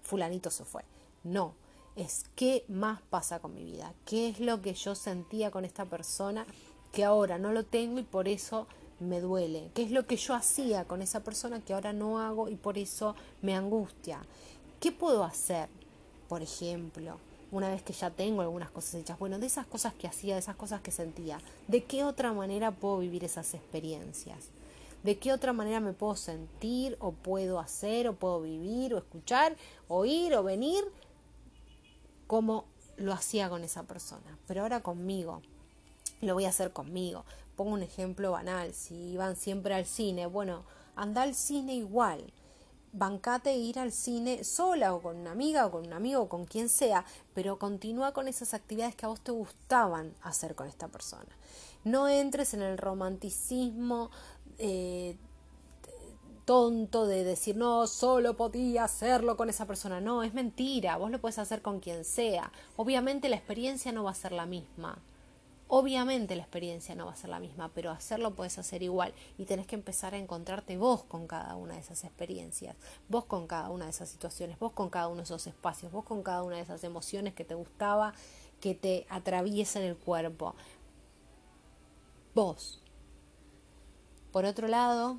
fulanito 0.02 0.50
se 0.50 0.64
fue. 0.64 0.85
No, 1.24 1.54
es 1.96 2.24
qué 2.37 2.64
más 2.68 3.02
pasa 3.02 3.40
con 3.40 3.54
mi 3.54 3.64
vida, 3.64 3.92
qué 4.06 4.28
es 4.28 4.40
lo 4.40 4.62
que 4.62 4.74
yo 4.74 4.94
sentía 4.94 5.50
con 5.50 5.64
esta 5.64 5.85
persona 5.85 6.46
que 6.92 7.04
ahora 7.04 7.38
no 7.38 7.52
lo 7.52 7.64
tengo 7.64 7.98
y 7.98 8.04
por 8.04 8.28
eso 8.28 8.66
me 9.00 9.20
duele, 9.20 9.70
qué 9.74 9.82
es 9.82 9.90
lo 9.90 10.06
que 10.06 10.16
yo 10.16 10.34
hacía 10.34 10.84
con 10.84 11.02
esa 11.02 11.20
persona 11.20 11.60
que 11.60 11.74
ahora 11.74 11.92
no 11.92 12.20
hago 12.20 12.48
y 12.48 12.56
por 12.56 12.78
eso 12.78 13.16
me 13.42 13.54
angustia. 13.56 14.22
¿Qué 14.78 14.92
puedo 14.92 15.24
hacer? 15.24 15.68
Por 16.28 16.42
ejemplo, 16.42 17.18
una 17.50 17.68
vez 17.68 17.82
que 17.82 17.92
ya 17.92 18.10
tengo 18.10 18.42
algunas 18.42 18.70
cosas 18.70 18.94
hechas, 18.94 19.18
bueno, 19.18 19.38
de 19.38 19.46
esas 19.46 19.66
cosas 19.66 19.94
que 19.94 20.06
hacía, 20.06 20.34
de 20.34 20.40
esas 20.40 20.56
cosas 20.56 20.80
que 20.80 20.90
sentía, 20.90 21.40
¿de 21.66 21.84
qué 21.84 22.04
otra 22.04 22.32
manera 22.32 22.70
puedo 22.70 22.98
vivir 22.98 23.24
esas 23.24 23.54
experiencias? 23.54 24.48
¿De 25.02 25.18
qué 25.18 25.32
otra 25.32 25.52
manera 25.52 25.80
me 25.80 25.94
puedo 25.94 26.14
sentir 26.14 26.96
o 27.00 27.12
puedo 27.12 27.58
hacer 27.58 28.06
o 28.06 28.14
puedo 28.14 28.42
vivir 28.42 28.94
o 28.94 28.98
escuchar, 28.98 29.56
o 29.88 30.04
ir 30.04 30.34
o 30.34 30.42
venir 30.42 30.84
como 32.26 32.66
lo 32.96 33.12
hacía 33.14 33.48
con 33.48 33.64
esa 33.64 33.84
persona? 33.84 34.38
Pero 34.46 34.62
ahora 34.62 34.82
conmigo, 34.82 35.40
lo 36.20 36.34
voy 36.34 36.44
a 36.44 36.50
hacer 36.50 36.72
conmigo. 36.72 37.24
Pongo 37.60 37.74
un 37.74 37.82
ejemplo 37.82 38.30
banal, 38.30 38.72
si 38.72 39.18
van 39.18 39.36
siempre 39.36 39.74
al 39.74 39.84
cine, 39.84 40.24
bueno, 40.24 40.64
anda 40.96 41.20
al 41.20 41.34
cine 41.34 41.74
igual. 41.74 42.32
Bancate 42.94 43.54
ir 43.54 43.78
al 43.78 43.92
cine 43.92 44.44
sola 44.44 44.94
o 44.94 45.02
con 45.02 45.16
una 45.16 45.32
amiga 45.32 45.66
o 45.66 45.70
con 45.70 45.86
un 45.86 45.92
amigo 45.92 46.22
o 46.22 46.28
con 46.30 46.46
quien 46.46 46.70
sea, 46.70 47.04
pero 47.34 47.58
continúa 47.58 48.14
con 48.14 48.28
esas 48.28 48.54
actividades 48.54 48.96
que 48.96 49.04
a 49.04 49.10
vos 49.10 49.20
te 49.20 49.32
gustaban 49.32 50.14
hacer 50.22 50.54
con 50.54 50.68
esta 50.68 50.88
persona. 50.88 51.28
No 51.84 52.08
entres 52.08 52.54
en 52.54 52.62
el 52.62 52.78
romanticismo 52.78 54.10
eh, 54.56 55.18
tonto 56.46 57.06
de 57.06 57.24
decir, 57.24 57.58
no, 57.58 57.86
solo 57.86 58.38
podía 58.38 58.84
hacerlo 58.84 59.36
con 59.36 59.50
esa 59.50 59.66
persona. 59.66 60.00
No, 60.00 60.22
es 60.22 60.32
mentira, 60.32 60.96
vos 60.96 61.10
lo 61.10 61.20
puedes 61.20 61.38
hacer 61.38 61.60
con 61.60 61.80
quien 61.80 62.06
sea. 62.06 62.52
Obviamente 62.76 63.28
la 63.28 63.36
experiencia 63.36 63.92
no 63.92 64.04
va 64.04 64.12
a 64.12 64.14
ser 64.14 64.32
la 64.32 64.46
misma. 64.46 64.98
Obviamente 65.72 66.35
la 66.35 66.42
experiencia 66.42 66.96
no 66.96 67.06
va 67.06 67.12
a 67.12 67.16
ser 67.16 67.30
la 67.30 67.38
misma, 67.38 67.70
pero 67.72 67.92
hacerlo 67.92 68.35
puedes 68.35 68.59
hacer 68.59 68.83
igual 68.83 69.14
y 69.38 69.44
tenés 69.44 69.68
que 69.68 69.76
empezar 69.76 70.14
a 70.14 70.18
encontrarte 70.18 70.76
vos 70.76 71.04
con 71.04 71.28
cada 71.28 71.54
una 71.54 71.74
de 71.74 71.80
esas 71.80 72.02
experiencias, 72.02 72.74
vos 73.09 73.26
con 73.26 73.46
cada 73.46 73.70
una 73.70 73.85
de 73.85 73.92
esas 73.92 74.09
situaciones, 74.09 74.59
vos 74.59 74.72
con 74.72 74.90
cada 74.90 75.06
uno 75.06 75.18
de 75.18 75.22
esos 75.22 75.46
espacios, 75.46 75.92
vos 75.92 76.04
con 76.04 76.24
cada 76.24 76.42
una 76.42 76.56
de 76.56 76.62
esas 76.62 76.83
emociones 76.83 77.35
que 77.35 77.44
te 77.44 77.54
gustaba, 77.54 78.14
que 78.61 78.74
te 78.74 79.06
atraviesan 79.11 79.85
el 79.85 79.96
cuerpo. 79.96 80.56
Vos. 82.35 82.83
Por 84.33 84.46
otro 84.46 84.66
lado, 84.66 85.18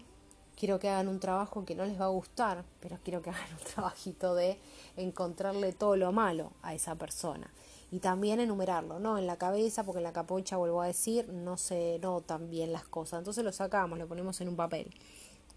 quiero 0.58 0.80
que 0.80 0.90
hagan 0.90 1.08
un 1.08 1.22
trabajo 1.22 1.64
que 1.64 1.76
no 1.76 1.86
les 1.86 2.00
va 2.00 2.06
a 2.06 2.10
gustar, 2.10 2.66
pero 2.82 3.00
quiero 3.06 3.22
que 3.22 3.30
hagan 3.30 3.54
un 3.58 3.66
trabajito 3.74 4.36
de 4.36 4.60
encontrarle 4.98 5.72
todo 5.72 5.96
lo 5.96 6.12
malo 6.12 6.52
a 6.62 6.74
esa 6.74 6.96
persona. 6.96 7.50
Y 7.91 7.99
también 7.99 8.39
enumerarlo, 8.39 8.99
¿no? 8.99 9.17
En 9.17 9.27
la 9.27 9.38
cabeza, 9.38 9.84
porque 9.84 9.99
en 9.99 10.06
la 10.06 10.13
capocha, 10.13 10.58
vuelvo 10.58 10.82
a 10.82 10.88
decir, 10.88 11.27
no 11.27 11.58
se 11.58 11.99
notan 11.99 12.49
bien 12.49 12.71
las 12.71 12.88
cosas. 12.88 13.19
Entonces 13.19 13.43
lo 13.43 13.51
sacamos, 13.51 13.99
lo 13.99 14.08
ponemos 14.08 14.39
en 14.39 14.47
un 14.47 14.56
papel. 14.56 14.89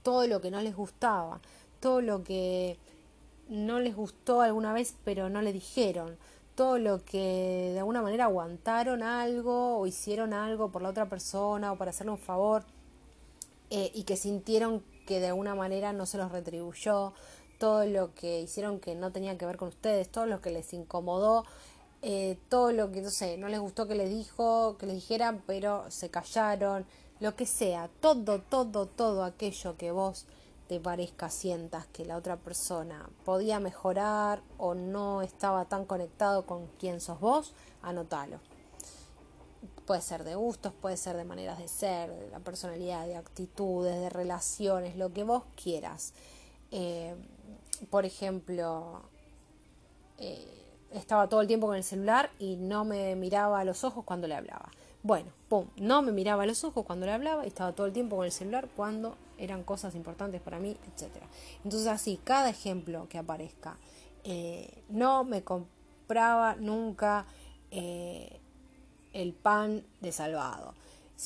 Todo 0.03 0.27
lo 0.27 0.41
que 0.41 0.51
no 0.51 0.61
les 0.61 0.75
gustaba, 0.75 1.41
todo 1.81 2.01
lo 2.01 2.25
que 2.25 2.77
no 3.49 3.79
les 3.79 3.95
gustó 3.95 4.41
alguna 4.41 4.73
vez, 4.73 4.97
pero 5.05 5.29
no 5.29 5.43
le 5.43 5.53
dijeron. 5.53 6.17
Todo 6.57 6.79
lo 6.79 7.05
que 7.05 7.71
de 7.73 7.79
alguna 7.79 8.03
manera 8.03 8.25
aguantaron 8.25 9.03
algo 9.03 9.79
o 9.79 9.87
hicieron 9.87 10.33
algo 10.33 10.71
por 10.71 10.83
la 10.83 10.91
otra 10.91 11.09
persona 11.09 11.73
o 11.73 11.79
para 11.79 11.91
hacerle 11.91 12.13
un 12.13 12.19
favor 12.19 12.65
eh, 13.71 13.91
y 13.95 14.05
que 14.05 14.17
sintieron 14.17 14.83
que 15.07 15.21
de 15.21 15.29
alguna 15.29 15.55
manera 15.55 15.93
no 15.93 16.07
se 16.07 16.19
los 16.19 16.31
retribuyó, 16.31 17.13
todo 17.59 17.85
lo 17.87 18.15
que 18.15 18.41
hicieron 18.41 18.79
que 18.81 18.95
no 18.95 19.11
tenía 19.13 19.37
que 19.39 19.47
ver 19.47 19.57
con 19.57 19.69
ustedes, 19.69 20.09
todo 20.09 20.27
lo 20.27 20.41
que 20.41 20.51
les 20.51 20.73
incomodó, 20.73 21.45
eh, 22.07 22.37
todo 22.51 22.71
lo 22.71 22.93
que, 22.93 23.01
no 23.01 23.09
sé, 23.09 23.39
no 23.39 23.49
les 23.49 23.59
gustó 23.59 23.89
que 23.89 23.95
les 23.95 24.11
dijo, 24.11 24.77
que 24.77 24.85
les 24.85 24.97
dijeran, 24.97 25.43
pero 25.47 25.91
se 25.91 26.11
callaron, 26.11 26.85
lo 27.19 27.35
que 27.35 27.47
sea, 27.47 27.89
todo, 28.01 28.43
todo, 28.43 28.85
todo 28.85 29.25
aquello 29.25 29.79
que 29.79 29.91
vos 29.91 30.27
te 30.69 30.81
parezca, 30.81 31.31
sientas 31.31 31.87
que 31.87 32.05
la 32.05 32.19
otra 32.19 32.37
persona 32.37 33.09
podía 33.25 33.59
mejorar 33.59 34.43
o 34.59 34.75
no 34.75 35.23
estaba 35.23 35.65
tan 35.65 35.87
conectado 35.87 36.45
con 36.45 36.67
quien 36.79 37.01
sos 37.01 37.21
vos, 37.21 37.55
anótalo. 37.81 38.39
Puede 39.87 40.03
ser 40.03 40.25
de 40.25 40.35
gustos, 40.35 40.75
puede 40.75 40.99
ser 40.99 41.17
de 41.17 41.25
maneras 41.25 41.59
de 41.59 41.69
ser, 41.69 42.11
de 42.11 42.29
la 42.29 42.41
personalidad, 42.41 43.07
de 43.07 43.17
actitudes, 43.17 43.99
de 43.99 44.11
relaciones, 44.11 44.97
lo 44.97 45.11
que 45.15 45.25
vos 45.25 45.45
quieras. 45.57 46.13
Eh, 46.71 47.15
por 47.89 48.05
ejemplo, 48.05 49.01
eh, 50.19 50.64
estaba 50.95 51.29
todo 51.29 51.41
el 51.41 51.47
tiempo 51.47 51.67
con 51.67 51.77
el 51.77 51.85
celular 51.85 52.31
y 52.39 52.57
no 52.57 52.85
me 52.85 53.15
miraba 53.17 53.61
a 53.61 53.65
los 53.65 53.85
ojos 53.85 54.05
cuando 54.05 54.27
le 54.27 54.35
hablaba. 54.35 54.71
Bueno, 55.03 55.31
pum, 55.49 55.67
no 55.77 56.01
me 56.03 56.13
miraba 56.13 56.45
a 56.45 56.47
los 56.47 56.65
ojos 56.65 56.85
cuando 56.87 57.05
le 57.07 57.13
hablaba 57.13 57.45
y 57.45 57.49
estaba 57.49 57.73
todo 57.73 57.87
el 57.87 57.93
tiempo 57.93 58.17
con 58.17 58.25
el 58.25 58.33
celular 58.33 58.69
cuando 58.75 59.17
eran 59.37 59.63
cosas 59.63 59.95
importantes 59.95 60.41
para 60.41 60.59
mí, 60.59 60.77
etc. 60.87 61.11
Entonces 61.63 61.89
así, 61.89 62.19
cada 62.25 62.49
ejemplo 62.49 63.07
que 63.09 63.19
aparezca, 63.19 63.77
eh, 64.23 64.83
no 64.89 65.25
me 65.25 65.43
compraba 65.43 66.57
nunca 66.57 67.27
el 67.71 69.33
pan 69.33 69.83
de 70.01 70.13
salvado. 70.13 70.75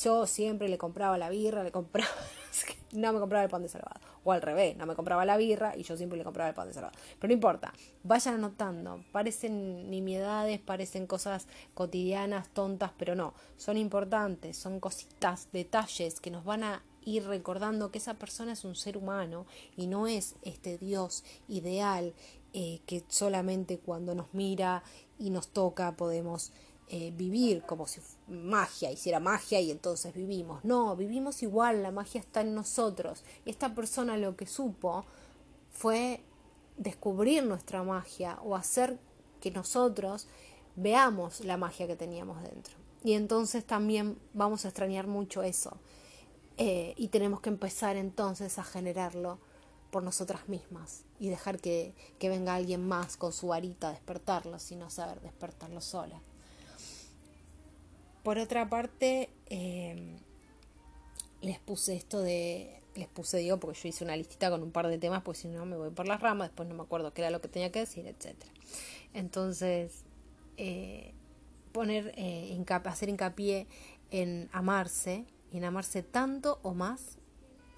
Yo 0.02 0.26
siempre 0.26 0.68
le 0.68 0.78
compraba 0.78 1.16
la 1.18 1.30
birra, 1.30 1.64
le 1.64 1.72
compraba, 1.72 2.08
no 2.92 3.12
me 3.12 3.20
compraba 3.20 3.44
el 3.44 3.50
pan 3.50 3.62
de 3.62 3.68
salvado. 3.68 4.00
O 4.24 4.32
al 4.32 4.42
revés, 4.42 4.76
no 4.76 4.84
me 4.84 4.94
compraba 4.94 5.24
la 5.24 5.36
birra 5.36 5.74
y 5.76 5.82
yo 5.82 5.96
siempre 5.96 6.18
le 6.18 6.24
compraba 6.24 6.50
el 6.50 6.54
pan 6.54 6.68
de 6.68 6.74
salvado. 6.74 6.94
Pero 7.18 7.28
no 7.28 7.34
importa, 7.34 7.72
vayan 8.02 8.34
anotando. 8.34 9.02
Parecen 9.12 9.90
nimiedades, 9.90 10.60
parecen 10.60 11.06
cosas 11.06 11.48
cotidianas, 11.74 12.48
tontas, 12.50 12.92
pero 12.98 13.14
no. 13.14 13.34
Son 13.56 13.76
importantes, 13.76 14.56
son 14.56 14.80
cositas, 14.80 15.48
detalles 15.52 16.20
que 16.20 16.30
nos 16.30 16.44
van 16.44 16.64
a 16.64 16.82
ir 17.04 17.26
recordando 17.26 17.90
que 17.90 17.98
esa 17.98 18.14
persona 18.14 18.52
es 18.52 18.64
un 18.64 18.74
ser 18.74 18.98
humano 18.98 19.46
y 19.76 19.86
no 19.86 20.06
es 20.06 20.34
este 20.42 20.76
Dios 20.76 21.24
ideal 21.48 22.12
eh, 22.52 22.80
que 22.86 23.02
solamente 23.08 23.78
cuando 23.78 24.14
nos 24.14 24.34
mira 24.34 24.82
y 25.18 25.30
nos 25.30 25.48
toca 25.48 25.96
podemos 25.96 26.52
eh, 26.88 27.12
vivir 27.16 27.62
como 27.62 27.86
si 27.86 28.00
magia 28.28 28.90
hiciera 28.90 29.20
magia 29.20 29.60
y 29.60 29.70
entonces 29.70 30.14
vivimos. 30.14 30.64
No, 30.64 30.94
vivimos 30.96 31.42
igual, 31.42 31.82
la 31.82 31.90
magia 31.90 32.20
está 32.20 32.42
en 32.42 32.54
nosotros. 32.54 33.24
Y 33.44 33.50
esta 33.50 33.74
persona 33.74 34.16
lo 34.16 34.36
que 34.36 34.46
supo 34.46 35.04
fue 35.72 36.22
descubrir 36.76 37.44
nuestra 37.44 37.82
magia 37.82 38.38
o 38.44 38.54
hacer 38.54 38.98
que 39.40 39.50
nosotros 39.50 40.26
veamos 40.76 41.40
la 41.44 41.56
magia 41.56 41.86
que 41.86 41.96
teníamos 41.96 42.42
dentro. 42.42 42.74
Y 43.02 43.14
entonces 43.14 43.64
también 43.64 44.18
vamos 44.34 44.64
a 44.64 44.68
extrañar 44.68 45.06
mucho 45.06 45.42
eso. 45.42 45.76
Eh, 46.56 46.94
y 46.96 47.08
tenemos 47.08 47.40
que 47.40 47.50
empezar 47.50 47.96
entonces 47.96 48.58
a 48.58 48.64
generarlo 48.64 49.38
por 49.90 50.02
nosotras 50.02 50.48
mismas 50.48 51.04
y 51.18 51.28
dejar 51.28 51.60
que, 51.60 51.94
que 52.18 52.28
venga 52.28 52.54
alguien 52.54 52.86
más 52.86 53.16
con 53.16 53.32
su 53.32 53.48
varita 53.48 53.88
a 53.88 53.92
despertarlo, 53.92 54.58
sino 54.58 54.90
saber 54.90 55.20
despertarlo 55.20 55.80
sola. 55.80 56.20
Por 58.22 58.38
otra 58.38 58.68
parte, 58.68 59.30
em, 59.46 60.16
les 61.40 61.58
puse 61.58 61.94
esto 61.94 62.20
de, 62.20 62.82
les 62.94 63.08
puse, 63.08 63.38
digo, 63.38 63.58
porque 63.58 63.78
yo 63.80 63.88
hice 63.88 64.04
una 64.04 64.16
listita 64.16 64.50
con 64.50 64.62
un 64.62 64.72
par 64.72 64.88
de 64.88 64.98
temas, 64.98 65.22
pues 65.22 65.38
si 65.38 65.48
no 65.48 65.64
me 65.66 65.76
voy 65.76 65.90
por 65.90 66.06
las 66.06 66.20
ramas, 66.20 66.48
después 66.48 66.68
no 66.68 66.74
me 66.74 66.82
acuerdo 66.82 67.12
qué 67.12 67.22
era 67.22 67.30
lo 67.30 67.40
que 67.40 67.48
tenía 67.48 67.70
que 67.70 67.80
decir, 67.80 68.06
etc. 68.06 68.36
Entonces, 69.14 70.04
eh, 70.56 71.14
poner, 71.72 72.12
eh, 72.16 72.64
hacer 72.84 73.08
hincapié 73.08 73.66
en 74.10 74.48
amarse, 74.52 75.26
y 75.52 75.58
en 75.58 75.64
amarse 75.64 76.02
tanto 76.02 76.58
o 76.62 76.74
más 76.74 77.18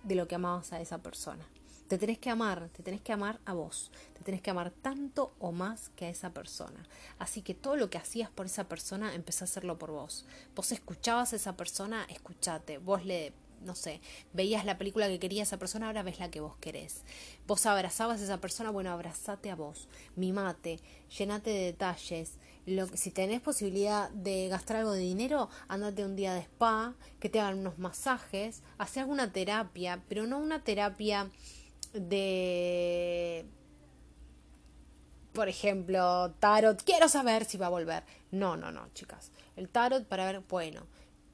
de 0.03 0.15
lo 0.15 0.27
que 0.27 0.35
amabas 0.35 0.73
a 0.73 0.81
esa 0.81 0.99
persona. 0.99 1.47
Te 1.91 1.99
tenés 1.99 2.19
que 2.19 2.31
amar, 2.31 2.69
te 2.69 2.85
tenés 2.85 3.01
que 3.01 3.13
amar 3.13 3.41
a 3.45 3.53
vos, 3.53 3.91
te 4.15 4.23
tenés 4.23 4.41
que 4.41 4.53
amar 4.53 4.71
tanto 4.71 5.35
o 5.41 5.51
más 5.51 5.89
que 5.97 6.05
a 6.05 6.09
esa 6.09 6.31
persona. 6.31 6.87
Así 7.19 7.43
que 7.43 7.53
todo 7.53 7.75
lo 7.75 7.91
que 7.91 7.99
hacías 7.99 8.31
por 8.31 8.47
esa 8.47 8.69
persona, 8.69 9.13
empezá 9.13 9.43
a 9.43 9.47
hacerlo 9.47 9.77
por 9.77 9.91
vos. 9.91 10.25
Vos 10.55 10.71
escuchabas 10.71 11.33
a 11.33 11.37
esa 11.37 11.57
persona, 11.57 12.07
escuchate. 12.09 12.79
Vos 12.79 13.05
le 13.05 13.33
no 13.61 13.75
sé, 13.75 14.01
veías 14.33 14.65
la 14.65 14.79
película 14.79 15.09
que 15.09 15.19
quería 15.19 15.43
esa 15.43 15.59
persona, 15.59 15.89
ahora 15.89 16.05
ves 16.05 16.21
la 16.21 16.31
que 16.31 16.41
vos 16.41 16.55
querés. 16.61 17.03
Vos 17.49 17.67
abrazabas 17.67 18.21
a 18.21 18.25
esa 18.25 18.41
persona, 18.41 18.71
bueno, 18.71 18.93
abrazate 18.93 19.51
a 19.51 19.57
vos, 19.57 19.89
mimate, 20.15 20.79
llenate 21.19 21.51
de 21.51 21.65
detalles. 21.65 22.39
Lo, 22.67 22.87
si 22.87 23.11
tenés 23.11 23.41
posibilidad 23.41 24.11
de 24.11 24.49
gastar 24.49 24.77
algo 24.77 24.93
de 24.93 25.01
dinero, 25.01 25.51
andate 25.67 26.05
un 26.05 26.15
día 26.15 26.35
de 26.35 26.43
spa, 26.43 26.95
que 27.19 27.29
te 27.29 27.41
hagan 27.41 27.59
unos 27.59 27.79
masajes, 27.79 28.63
hace 28.79 29.01
alguna 29.01 29.33
terapia, 29.33 30.03
pero 30.09 30.27
no 30.27 30.39
una 30.39 30.63
terapia 30.63 31.29
de, 31.93 33.47
por 35.33 35.49
ejemplo, 35.49 36.33
tarot, 36.39 36.83
quiero 36.83 37.09
saber 37.09 37.45
si 37.45 37.59
va 37.59 37.67
a 37.67 37.71
volver. 37.71 38.05
No, 38.31 38.57
no, 38.57 38.71
no, 38.71 38.89
chicas. 38.95 39.31
El 39.57 39.69
tarot 39.69 40.05
para 40.07 40.27
ver, 40.27 40.43
bueno, 40.49 40.87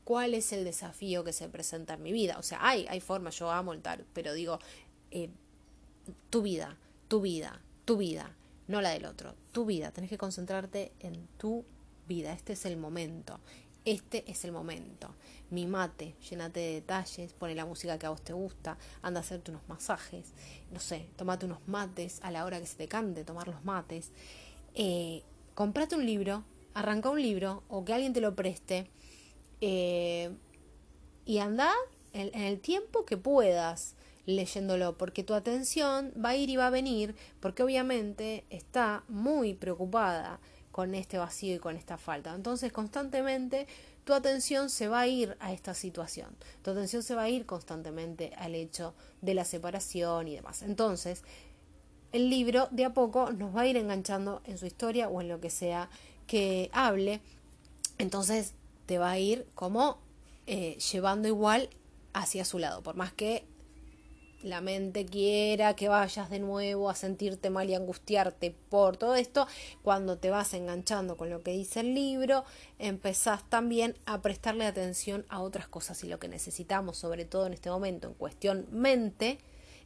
cuál 0.05 0.35
es 0.35 0.53
el 0.53 0.65
desafío 0.65 1.25
que 1.25 1.33
se 1.33 1.49
presenta 1.49 1.95
en 1.95 2.03
mi 2.03 2.13
vida. 2.13 2.37
O 2.39 2.43
sea, 2.43 2.59
hay, 2.61 2.87
hay 2.89 3.01
formas, 3.01 3.39
yo 3.39 3.51
amo 3.51 3.73
el 3.73 3.83
tarot, 3.83 4.07
pero 4.13 4.33
digo, 4.33 4.59
eh, 5.11 5.31
tu 6.31 6.43
vida, 6.43 6.77
tu 7.09 7.21
vida, 7.21 7.61
tu 7.85 7.97
vida, 7.97 8.35
no 8.69 8.81
la 8.81 8.91
del 8.91 9.07
otro, 9.07 9.35
tu 9.53 9.65
vida. 9.65 9.91
Tenés 9.93 10.11
que 10.11 10.19
concentrarte 10.19 10.93
en 11.01 11.27
tu 11.39 11.65
vida. 12.07 12.33
Este 12.33 12.53
es 12.53 12.67
el 12.67 12.77
momento. 12.77 13.41
Este 13.87 14.25
es 14.29 14.45
el 14.45 14.51
momento. 14.51 15.15
Mimate, 15.51 16.17
llénate 16.29 16.59
de 16.59 16.73
detalles, 16.73 17.33
pone 17.33 17.55
la 17.55 17.65
música 17.65 17.97
que 18.01 18.07
a 18.07 18.11
vos 18.11 18.21
te 18.21 18.33
gusta, 18.33 18.77
anda 19.01 19.21
a 19.21 19.23
hacerte 19.23 19.53
unos 19.53 19.63
masajes, 19.69 20.33
no 20.73 20.81
sé, 20.81 21.07
tomate 21.15 21.47
unos 21.47 21.61
mates 21.69 22.19
a 22.25 22.33
la 22.33 22.45
hora 22.45 22.59
que 22.59 22.67
se 22.67 22.77
te 22.77 22.89
cante, 22.89 23.23
tomar 23.23 23.47
los 23.47 23.65
mates. 23.65 24.11
Eh, 24.75 25.23
comprate 25.55 25.95
un 25.95 26.05
libro, 26.05 26.43
arranca 26.75 27.11
un 27.11 27.23
libro 27.23 27.63
o 27.69 27.85
que 27.85 27.95
alguien 27.95 28.13
te 28.13 28.21
lo 28.21 28.35
preste 28.35 28.91
eh, 29.61 30.35
y 31.25 31.39
anda 31.39 31.73
en, 32.13 32.35
en 32.35 32.43
el 32.43 32.59
tiempo 32.59 33.05
que 33.05 33.17
puedas 33.17 33.95
leyéndolo, 34.27 34.99
porque 34.99 35.23
tu 35.23 35.33
atención 35.33 36.13
va 36.23 36.31
a 36.31 36.37
ir 36.37 36.51
y 36.51 36.57
va 36.57 36.67
a 36.67 36.71
venir, 36.71 37.15
porque 37.39 37.63
obviamente 37.63 38.45
está 38.51 39.05
muy 39.07 39.55
preocupada 39.55 40.41
con 40.77 40.95
este 40.95 41.17
vacío 41.17 41.55
y 41.55 41.59
con 41.59 41.75
esta 41.75 41.97
falta. 41.97 42.35
Entonces 42.35 42.71
constantemente 42.71 43.67
tu 44.05 44.13
atención 44.13 44.69
se 44.69 44.89
va 44.89 45.01
a 45.01 45.07
ir 45.07 45.35
a 45.41 45.55
esta 45.55 45.73
situación, 45.73 46.37
tu 46.61 46.73
atención 46.73 47.03
se 47.03 47.15
va 47.15 47.23
a 47.23 47.31
ir 47.31 47.47
constantemente 47.47 48.35
al 48.37 48.55
hecho 48.55 48.93
de 49.23 49.33
la 49.33 49.47
separación 49.47 50.29
y 50.29 50.35
demás. 50.35 50.61
Entonces, 50.61 51.25
el 52.13 52.29
libro 52.29 52.69
de 52.73 52.85
a 52.85 52.93
poco 52.93 53.33
nos 53.33 53.57
va 53.57 53.63
a 53.63 53.67
ir 53.67 53.79
enganchando 53.79 54.43
en 54.45 54.59
su 54.59 54.67
historia 54.67 55.09
o 55.09 55.23
en 55.23 55.29
lo 55.29 55.41
que 55.41 55.49
sea 55.49 55.89
que 56.27 56.69
hable, 56.75 57.23
entonces 57.97 58.53
te 58.85 58.99
va 58.99 59.13
a 59.13 59.19
ir 59.19 59.47
como 59.55 59.97
eh, 60.47 60.77
llevando 60.93 61.27
igual 61.27 61.71
hacia 62.13 62.45
su 62.45 62.59
lado, 62.59 62.83
por 62.83 62.97
más 62.97 63.15
que 63.15 63.47
la 64.47 64.61
mente 64.61 65.05
quiera 65.05 65.75
que 65.75 65.89
vayas 65.89 66.31
de 66.31 66.39
nuevo 66.39 66.89
a 66.89 66.95
sentirte 66.95 67.51
mal 67.51 67.69
y 67.69 67.75
angustiarte 67.75 68.55
por 68.71 68.97
todo 68.97 69.17
esto, 69.17 69.47
cuando 69.83 70.19
te 70.19 70.31
vas 70.31 70.55
enganchando 70.55 71.17
con 71.17 71.31
lo 71.31 71.43
que 71.43 71.51
dice 71.51 71.81
el 71.81 71.95
libro, 71.95 72.45
empezás 72.79 73.49
también 73.51 73.99
a 74.07 74.23
prestarle 74.23 74.65
atención 74.65 75.27
a 75.29 75.43
otras 75.43 75.67
cosas 75.67 76.03
y 76.05 76.09
lo 76.09 76.21
que 76.21 76.29
necesitamos, 76.29 76.97
sobre 76.97 77.25
todo 77.25 77.47
en 77.47 77.55
este 77.55 77.71
momento 77.71 78.07
en 78.07 78.15
cuestión 78.15 78.67
mente, 78.71 79.39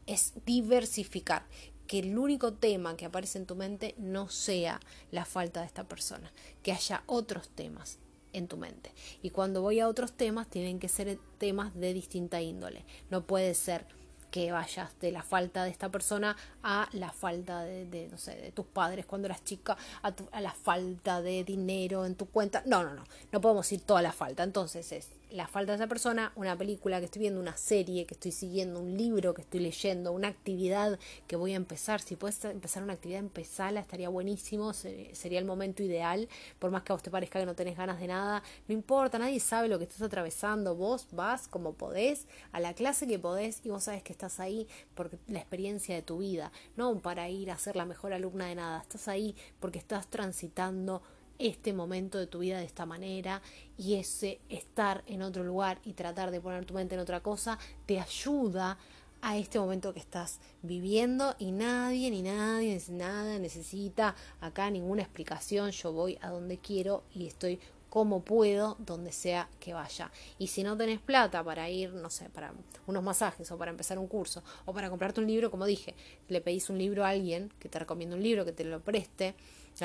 es 0.07 0.35
diversificar, 0.45 1.47
que 1.87 2.01
el 2.01 2.19
único 2.19 2.53
tema 2.53 2.97
que 2.97 3.07
aparece 3.07 3.39
en 3.39 3.47
tu 3.47 3.57
mente 3.57 3.95
no 3.99 4.29
sea 4.29 4.79
la 5.11 5.25
falta 5.25 5.61
de 5.61 5.67
esta 5.67 5.85
persona, 5.85 6.31
que 6.63 6.73
haya 6.73 7.03
otros 7.07 7.49
temas 7.49 7.99
en 8.33 8.47
tu 8.47 8.57
mente. 8.57 8.93
Y 9.23 9.31
cuando 9.31 9.63
voy 9.63 9.81
a 9.81 9.89
otros 9.89 10.13
temas, 10.13 10.49
tienen 10.49 10.79
que 10.79 10.89
ser 10.89 11.19
temas 11.39 11.75
de 11.75 11.93
distinta 11.93 12.41
índole. 12.41 12.85
No 13.11 13.27
puede 13.27 13.55
ser 13.55 13.87
que 14.31 14.53
vayas 14.53 14.91
de 15.01 15.13
la 15.13 15.23
falta 15.23 15.65
de 15.65 15.71
esta 15.71 15.89
persona 15.89 16.37
a 16.63 16.89
la 16.93 17.13
falta 17.13 17.63
de, 17.63 18.09
no 18.11 18.19
sé, 18.19 18.37
de 18.37 18.53
tus 18.53 18.67
padres 18.67 19.07
cuando 19.07 19.27
eras 19.27 19.45
chica, 19.45 19.77
a, 20.03 20.13
a 20.33 20.41
la 20.41 20.53
falta 20.53 21.21
de 21.23 21.45
dinero 21.45 22.07
en 22.07 22.15
tu 22.15 22.27
cuenta. 22.27 22.63
No, 22.67 22.83
no, 22.83 22.95
no, 22.95 23.05
no 23.33 23.41
podemos 23.41 23.71
ir 23.73 23.81
toda 23.83 24.03
la 24.03 24.13
falta. 24.13 24.43
Entonces 24.43 24.93
es 24.93 25.11
la 25.31 25.47
falta 25.47 25.73
de 25.73 25.77
esa 25.77 25.87
persona, 25.87 26.33
una 26.35 26.57
película 26.57 26.99
que 26.99 27.05
estoy 27.05 27.21
viendo, 27.21 27.41
una 27.41 27.57
serie 27.57 28.05
que 28.05 28.15
estoy 28.15 28.33
siguiendo, 28.33 28.81
un 28.81 28.97
libro 28.97 29.33
que 29.35 29.43
estoy 29.43 29.61
leyendo, 29.61 30.13
una 30.13 30.29
actividad 30.29 30.99
que 31.27 31.37
voy 31.37 31.53
a 31.53 31.57
empezar. 31.57 32.01
Si 32.01 32.17
puedes 32.17 32.45
empezar 32.45 32.83
una 32.83 32.95
actividad, 32.95 33.21
empezala, 33.21 33.81
estaría 33.81 34.09
buenísimo, 34.09 34.73
sería 34.73 35.39
el 35.39 35.45
momento 35.45 35.83
ideal, 35.83 36.29
por 36.59 36.71
más 36.71 36.83
que 36.83 36.93
a 36.93 36.95
vos 36.95 37.03
te 37.03 37.11
parezca 37.11 37.39
que 37.39 37.47
no 37.47 37.55
tenés 37.55 37.77
ganas 37.77 38.01
de 38.01 38.09
nada, 38.09 38.43
no 38.67 38.75
importa, 38.75 39.19
nadie 39.19 39.41
sabe 39.41 39.69
lo 39.69 39.79
que 39.79 39.85
estás 39.85 40.03
atravesando, 40.03 40.75
vos 40.75 41.07
vas 41.13 41.47
como 41.49 41.75
podés, 41.75 42.27
a 42.53 42.61
la 42.61 42.75
clase 42.75 43.07
que 43.07 43.19
podés 43.19 43.61
y 43.65 43.71
vos 43.71 43.85
sabes 43.85 44.03
que 44.03 44.13
estás 44.21 44.39
ahí 44.39 44.69
porque 44.95 45.19
la 45.29 45.39
experiencia 45.39 45.95
de 45.95 46.03
tu 46.03 46.19
vida, 46.19 46.53
no 46.77 46.99
para 46.99 47.31
ir 47.31 47.51
a 47.51 47.59
ser 47.59 47.75
la 47.75 47.87
mejor 47.87 48.13
alumna 48.13 48.47
de 48.47 48.55
nada, 48.55 48.83
estás 48.83 49.09
ahí 49.09 49.35
porque 49.61 49.79
estás 49.79 50.09
transitando 50.09 51.03
este 51.39 51.73
momento 51.73 52.19
de 52.19 52.27
tu 52.27 52.41
vida 52.41 52.59
de 52.59 52.67
esta 52.67 52.85
manera 52.85 53.41
y 53.79 53.95
ese 53.95 54.41
estar 54.51 55.03
en 55.07 55.23
otro 55.23 55.43
lugar 55.43 55.79
y 55.85 55.95
tratar 55.95 56.31
de 56.31 56.41
poner 56.41 56.67
tu 56.67 56.75
mente 56.75 56.97
en 56.97 57.01
otra 57.01 57.21
cosa 57.21 57.59
te 57.87 57.99
ayuda 57.99 58.77
a 59.23 59.39
este 59.39 59.59
momento 59.59 59.95
que 59.95 60.01
estás 60.01 60.39
viviendo 60.63 61.35
y 61.39 61.53
nadie 61.53 62.11
ni 62.11 62.21
nadie 62.21 62.79
nada 62.91 63.39
necesita 63.39 64.15
acá 64.41 64.71
ninguna 64.71 65.03
explicación. 65.03 65.71
Yo 65.71 65.93
voy 65.93 66.19
a 66.21 66.29
donde 66.29 66.59
quiero 66.59 67.05
y 67.15 67.27
estoy 67.27 67.59
como 67.91 68.23
puedo 68.23 68.77
donde 68.79 69.13
sea 69.13 69.49
que 69.61 69.75
vaya 69.75 70.11
y 70.39 70.47
si 70.47 70.63
no 70.63 70.77
tenés 70.77 71.01
plata 71.01 71.45
para 71.45 71.69
ir 71.69 71.93
no 71.93 72.09
sé 72.09 72.31
para 72.31 72.53
unos 72.87 73.03
masajes 73.03 73.51
o 73.51 73.59
para 73.59 73.71
empezar 73.71 73.99
un 73.99 74.07
curso 74.07 74.43
o 74.65 74.73
para 74.73 74.89
comprarte 74.89 75.21
un 75.21 75.27
libro 75.27 75.51
como 75.51 75.67
dije 75.67 75.95
le 76.29 76.41
pedís 76.41 76.71
un 76.71 76.79
libro 76.79 77.05
a 77.05 77.11
alguien 77.11 77.53
que 77.59 77.69
te 77.69 77.79
recomienda 77.79 78.17
un 78.17 78.23
libro 78.23 78.45
que 78.45 78.53
te 78.53 78.65
lo 78.65 78.81
preste 78.81 79.35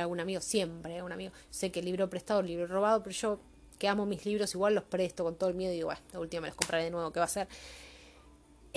algún 0.02 0.20
amigo, 0.20 0.42
siempre, 0.42 1.02
un 1.02 1.12
amigo. 1.12 1.32
Sé 1.50 1.72
que 1.72 1.80
el 1.80 1.86
libro 1.86 2.10
prestado, 2.10 2.42
el 2.42 2.48
libro 2.48 2.68
robado, 2.68 3.04
pero 3.04 3.16
yo 3.16 3.40
que 3.78 3.88
amo 3.88 4.06
mis 4.06 4.26
libros, 4.26 4.54
igual 4.54 4.74
los 4.76 4.84
presto 4.84 5.24
con 5.24 5.36
todo 5.36 5.50
el 5.50 5.56
miedo 5.56 5.74
y 5.74 5.76
digo, 5.76 5.88
bueno, 5.88 6.02
la 6.14 6.20
última 6.20 6.42
me 6.42 6.48
los 6.48 6.56
compraré 6.56 6.86
de 6.86 6.92
nuevo, 6.92 7.12
¿qué 7.12 7.20
va 7.20 7.26
a 7.26 7.30
ser? 7.30 7.48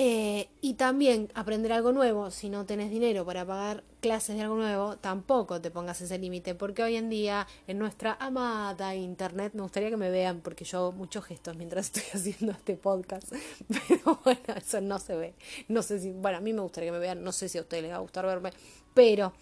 Eh, 0.00 0.48
y 0.60 0.74
también 0.74 1.28
aprender 1.34 1.72
algo 1.72 1.90
nuevo, 1.90 2.30
si 2.30 2.48
no 2.48 2.64
tenés 2.64 2.88
dinero 2.88 3.26
para 3.26 3.44
pagar 3.44 3.82
clases 4.00 4.36
de 4.36 4.42
algo 4.42 4.54
nuevo, 4.54 4.96
tampoco 4.96 5.60
te 5.60 5.72
pongas 5.72 6.00
ese 6.00 6.20
límite, 6.20 6.54
porque 6.54 6.84
hoy 6.84 6.94
en 6.94 7.10
día 7.10 7.48
en 7.66 7.80
nuestra 7.80 8.16
amada 8.20 8.94
internet, 8.94 9.54
me 9.54 9.62
gustaría 9.62 9.90
que 9.90 9.96
me 9.96 10.08
vean, 10.08 10.40
porque 10.40 10.64
yo 10.64 10.78
hago 10.78 10.92
muchos 10.92 11.24
gestos 11.24 11.56
mientras 11.56 11.86
estoy 11.92 12.04
haciendo 12.12 12.52
este 12.52 12.76
podcast, 12.76 13.32
pero 13.88 14.20
bueno, 14.22 14.54
eso 14.56 14.80
no 14.80 15.00
se 15.00 15.16
ve, 15.16 15.34
no 15.66 15.82
sé 15.82 15.98
si, 15.98 16.12
bueno, 16.12 16.38
a 16.38 16.40
mí 16.40 16.52
me 16.52 16.60
gustaría 16.60 16.90
que 16.90 16.96
me 16.96 17.00
vean, 17.00 17.24
no 17.24 17.32
sé 17.32 17.48
si 17.48 17.58
a 17.58 17.62
ustedes 17.62 17.82
les 17.82 17.90
va 17.90 17.96
a 17.96 18.00
gustar 18.00 18.24
verme, 18.24 18.52
pero 18.94 19.32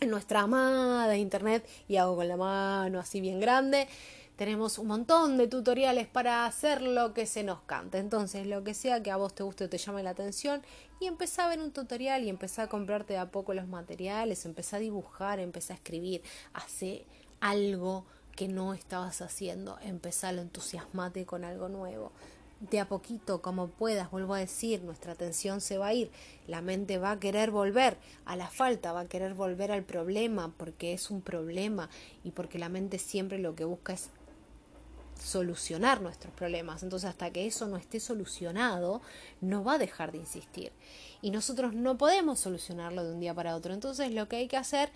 en 0.00 0.10
nuestra 0.10 0.40
amada 0.40 1.16
internet 1.16 1.64
y 1.86 1.96
hago 1.96 2.16
con 2.16 2.26
la 2.26 2.36
mano 2.36 2.98
así 2.98 3.20
bien 3.20 3.38
grande. 3.38 3.86
Tenemos 4.36 4.78
un 4.78 4.88
montón 4.88 5.38
de 5.38 5.48
tutoriales 5.48 6.06
para 6.06 6.44
hacer 6.44 6.82
lo 6.82 7.14
que 7.14 7.24
se 7.24 7.42
nos 7.42 7.60
cante. 7.62 7.96
Entonces, 7.98 8.46
lo 8.46 8.62
que 8.64 8.74
sea 8.74 9.02
que 9.02 9.10
a 9.10 9.16
vos 9.16 9.34
te 9.34 9.42
guste 9.42 9.64
o 9.64 9.68
te 9.70 9.78
llame 9.78 10.02
la 10.02 10.10
atención, 10.10 10.62
y 11.00 11.06
empezá 11.06 11.46
a 11.46 11.48
ver 11.48 11.60
un 11.60 11.72
tutorial 11.72 12.22
y 12.22 12.28
empezá 12.28 12.64
a 12.64 12.68
comprarte 12.68 13.14
de 13.14 13.18
a 13.18 13.30
poco 13.30 13.54
los 13.54 13.66
materiales, 13.66 14.44
empezá 14.44 14.76
a 14.76 14.80
dibujar, 14.80 15.40
empezá 15.40 15.72
a 15.72 15.76
escribir, 15.76 16.22
hace 16.52 17.06
algo 17.40 18.04
que 18.34 18.48
no 18.48 18.74
estabas 18.74 19.22
haciendo, 19.22 19.78
empezá 19.82 20.28
a 20.28 20.32
entusiasmate 20.32 21.24
con 21.24 21.44
algo 21.44 21.68
nuevo 21.68 22.12
de 22.60 22.80
a 22.80 22.88
poquito, 22.88 23.42
como 23.42 23.68
puedas, 23.68 24.10
vuelvo 24.10 24.34
a 24.34 24.38
decir, 24.38 24.82
nuestra 24.82 25.12
atención 25.12 25.60
se 25.60 25.78
va 25.78 25.88
a 25.88 25.94
ir, 25.94 26.10
la 26.46 26.62
mente 26.62 26.98
va 26.98 27.12
a 27.12 27.20
querer 27.20 27.50
volver 27.50 27.98
a 28.24 28.36
la 28.36 28.48
falta, 28.48 28.92
va 28.92 29.00
a 29.00 29.08
querer 29.08 29.34
volver 29.34 29.72
al 29.72 29.82
problema, 29.82 30.52
porque 30.56 30.94
es 30.94 31.10
un 31.10 31.20
problema 31.20 31.90
y 32.24 32.30
porque 32.30 32.58
la 32.58 32.68
mente 32.68 32.98
siempre 32.98 33.38
lo 33.38 33.54
que 33.54 33.64
busca 33.64 33.92
es 33.92 34.10
solucionar 35.18 36.00
nuestros 36.00 36.32
problemas. 36.34 36.82
Entonces, 36.82 37.10
hasta 37.10 37.30
que 37.30 37.46
eso 37.46 37.66
no 37.66 37.76
esté 37.76 38.00
solucionado, 38.00 39.00
no 39.40 39.64
va 39.64 39.74
a 39.74 39.78
dejar 39.78 40.12
de 40.12 40.18
insistir. 40.18 40.72
Y 41.22 41.30
nosotros 41.30 41.74
no 41.74 41.96
podemos 41.98 42.38
solucionarlo 42.38 43.04
de 43.04 43.12
un 43.12 43.20
día 43.20 43.34
para 43.34 43.56
otro. 43.56 43.74
Entonces, 43.74 44.12
lo 44.12 44.28
que 44.28 44.36
hay 44.36 44.48
que 44.48 44.56
hacer 44.56 44.90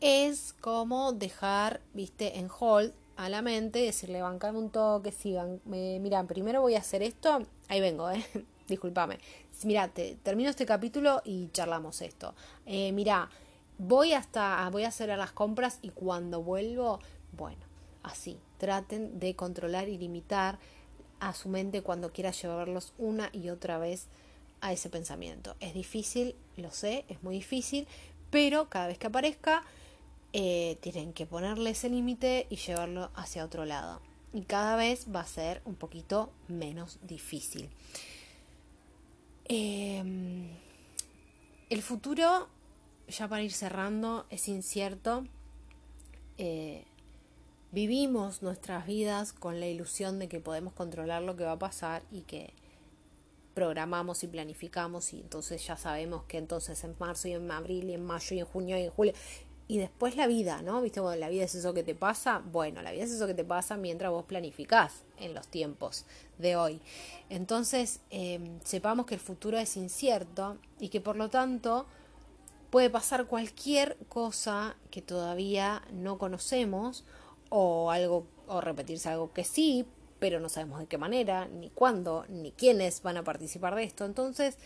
es 0.00 0.54
como 0.60 1.12
dejar, 1.12 1.80
viste, 1.94 2.38
en 2.38 2.48
hold 2.58 2.92
a 3.16 3.28
la 3.28 3.40
mente, 3.40 3.78
decirle, 3.78 4.20
bancame 4.20 4.58
un 4.58 4.70
toque, 4.70 5.12
sigan, 5.12 5.60
mira, 5.64 6.24
primero 6.24 6.60
voy 6.60 6.74
a 6.74 6.80
hacer 6.80 7.02
esto, 7.02 7.46
ahí 7.68 7.80
vengo, 7.80 8.10
eh, 8.10 8.24
discúlpame, 8.68 9.18
mira, 9.62 9.86
te, 9.88 10.16
termino 10.22 10.50
este 10.50 10.66
capítulo 10.66 11.22
y 11.24 11.48
charlamos 11.52 12.02
esto, 12.02 12.34
eh, 12.66 12.90
mira, 12.90 13.30
voy 13.78 14.12
hasta, 14.12 14.68
voy 14.70 14.82
a 14.84 14.88
hacer 14.88 15.08
las 15.10 15.30
compras 15.30 15.78
y 15.82 15.90
cuando 15.90 16.42
vuelvo, 16.42 16.98
bueno, 17.36 17.64
así, 18.02 18.40
traten 18.62 19.18
de 19.18 19.34
controlar 19.34 19.88
y 19.88 19.98
limitar 19.98 20.60
a 21.18 21.34
su 21.34 21.48
mente 21.48 21.82
cuando 21.82 22.12
quiera 22.12 22.30
llevarlos 22.30 22.92
una 22.96 23.28
y 23.32 23.48
otra 23.48 23.76
vez 23.76 24.06
a 24.60 24.72
ese 24.72 24.88
pensamiento. 24.88 25.56
Es 25.58 25.74
difícil, 25.74 26.36
lo 26.56 26.70
sé, 26.70 27.04
es 27.08 27.20
muy 27.24 27.34
difícil, 27.34 27.88
pero 28.30 28.68
cada 28.68 28.86
vez 28.86 28.98
que 28.98 29.08
aparezca, 29.08 29.64
eh, 30.32 30.78
tienen 30.80 31.12
que 31.12 31.26
ponerle 31.26 31.70
ese 31.70 31.88
límite 31.88 32.46
y 32.50 32.56
llevarlo 32.56 33.10
hacia 33.16 33.44
otro 33.44 33.64
lado. 33.64 34.00
Y 34.32 34.42
cada 34.42 34.76
vez 34.76 35.08
va 35.12 35.22
a 35.22 35.26
ser 35.26 35.60
un 35.64 35.74
poquito 35.74 36.30
menos 36.46 37.00
difícil. 37.02 37.68
Em, 39.46 40.46
el 41.68 41.82
futuro, 41.82 42.46
ya 43.08 43.26
para 43.26 43.42
ir 43.42 43.52
cerrando, 43.52 44.24
es 44.30 44.46
incierto. 44.46 45.24
Eh, 46.38 46.84
vivimos 47.72 48.42
nuestras 48.42 48.86
vidas 48.86 49.32
con 49.32 49.58
la 49.58 49.66
ilusión 49.66 50.18
de 50.18 50.28
que 50.28 50.40
podemos 50.40 50.74
controlar 50.74 51.22
lo 51.22 51.36
que 51.36 51.44
va 51.44 51.52
a 51.52 51.58
pasar 51.58 52.02
y 52.12 52.20
que 52.22 52.52
programamos 53.54 54.22
y 54.22 54.28
planificamos 54.28 55.12
y 55.12 55.20
entonces 55.20 55.66
ya 55.66 55.76
sabemos 55.76 56.24
que 56.24 56.38
entonces 56.38 56.84
en 56.84 56.94
marzo 56.98 57.28
y 57.28 57.32
en 57.32 57.50
abril 57.50 57.90
y 57.90 57.94
en 57.94 58.04
mayo 58.04 58.36
y 58.36 58.40
en 58.40 58.46
junio 58.46 58.78
y 58.78 58.82
en 58.82 58.90
julio 58.90 59.12
y 59.68 59.78
después 59.78 60.16
la 60.16 60.26
vida, 60.26 60.60
¿no? 60.60 60.82
¿Viste? 60.82 61.00
Bueno, 61.00 61.18
la 61.18 61.30
vida 61.30 61.44
es 61.44 61.54
eso 61.54 61.72
que 61.72 61.82
te 61.82 61.94
pasa. 61.94 62.42
Bueno, 62.52 62.82
la 62.82 62.92
vida 62.92 63.04
es 63.04 63.10
eso 63.12 63.26
que 63.26 63.32
te 63.32 63.44
pasa 63.44 63.78
mientras 63.78 64.10
vos 64.10 64.26
planificás 64.26 65.04
en 65.18 65.32
los 65.32 65.48
tiempos 65.48 66.04
de 66.36 66.56
hoy. 66.56 66.80
Entonces, 67.30 68.00
em, 68.10 68.60
sepamos 68.64 69.06
que 69.06 69.14
el 69.14 69.20
futuro 69.20 69.58
es 69.58 69.78
incierto 69.78 70.58
y 70.78 70.90
que 70.90 71.00
por 71.00 71.16
lo 71.16 71.30
tanto 71.30 71.86
puede 72.68 72.90
pasar 72.90 73.24
cualquier 73.26 73.96
cosa 74.10 74.76
que 74.90 75.00
todavía 75.00 75.82
no 75.90 76.18
conocemos 76.18 77.04
o 77.54 77.90
algo 77.90 78.26
o 78.48 78.60
repetirse 78.62 79.10
algo 79.10 79.32
que 79.32 79.44
sí, 79.44 79.86
pero 80.18 80.40
no 80.40 80.48
sabemos 80.48 80.80
de 80.80 80.86
qué 80.86 80.96
manera, 80.96 81.48
ni 81.48 81.68
cuándo, 81.68 82.24
ni 82.28 82.52
quiénes 82.52 83.02
van 83.02 83.18
a 83.18 83.24
participar 83.24 83.74
de 83.74 83.84
esto. 83.84 84.06
Entonces, 84.06 84.56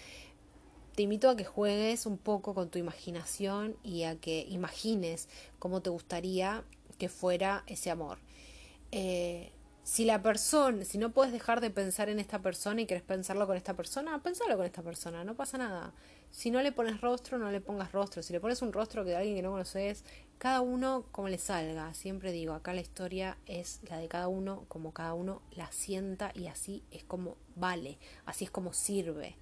te 0.95 1.03
invito 1.03 1.29
a 1.29 1.37
que 1.37 1.45
juegues 1.45 2.07
un 2.07 2.17
poco 2.17 2.55
con 2.55 2.71
tu 2.71 2.79
imaginación 2.79 3.77
y 3.83 4.05
a 4.05 4.17
que 4.17 4.47
imagines 4.49 5.29
cómo 5.59 5.83
te 5.83 5.91
gustaría 5.91 6.63
que 6.97 7.09
fuera 7.09 7.65
ese 7.67 7.91
amor. 7.91 8.19
Eh, 8.93 9.51
si 9.87 10.05
la 10.05 10.21
persona, 10.21 10.85
si 10.85 10.99
no 10.99 11.13
puedes 11.13 11.33
dejar 11.33 11.61
de 11.61 11.71
pensar 11.71 12.09
en 12.09 12.19
esta 12.19 12.41
persona 12.41 12.81
y 12.81 12.87
quieres 12.87 13.05
pensarlo 13.05 13.47
con 13.47 13.57
esta 13.57 13.75
persona, 13.75 14.21
pensalo 14.21 14.57
con 14.57 14.67
esta 14.67 14.83
persona, 14.83 15.23
no 15.23 15.37
pasa 15.37 15.59
nada. 15.59 15.95
Si 16.33 16.51
no 16.51 16.61
le 16.61 16.73
pones 16.73 17.01
rostro, 17.01 17.39
no 17.39 17.53
le 17.53 17.61
pongas 17.61 17.93
rostro. 17.93 18.21
Si 18.21 18.33
le 18.33 18.41
pones 18.41 18.63
un 18.63 18.73
rostro 18.73 19.05
que 19.05 19.11
de 19.11 19.17
alguien 19.17 19.37
que 19.37 19.43
no 19.43 19.53
conoces, 19.53 20.03
cada 20.39 20.61
uno 20.61 21.05
como 21.13 21.29
le 21.29 21.39
salga. 21.39 21.95
Siempre 21.95 22.33
digo, 22.33 22.53
acá 22.53 22.75
la 22.75 22.81
historia 22.81 23.39
es 23.47 23.79
la 23.89 23.99
de 23.99 24.09
cada 24.09 24.27
uno, 24.27 24.65
como 24.67 24.93
cada 24.93 25.15
uno 25.15 25.41
la 25.53 25.71
sienta 25.71 26.33
y 26.35 26.49
así 26.49 26.83
es 26.91 27.05
como 27.05 27.37
vale, 27.55 27.99
así 28.25 28.45
es 28.45 28.51
como 28.51 28.73
sirve 28.73 29.37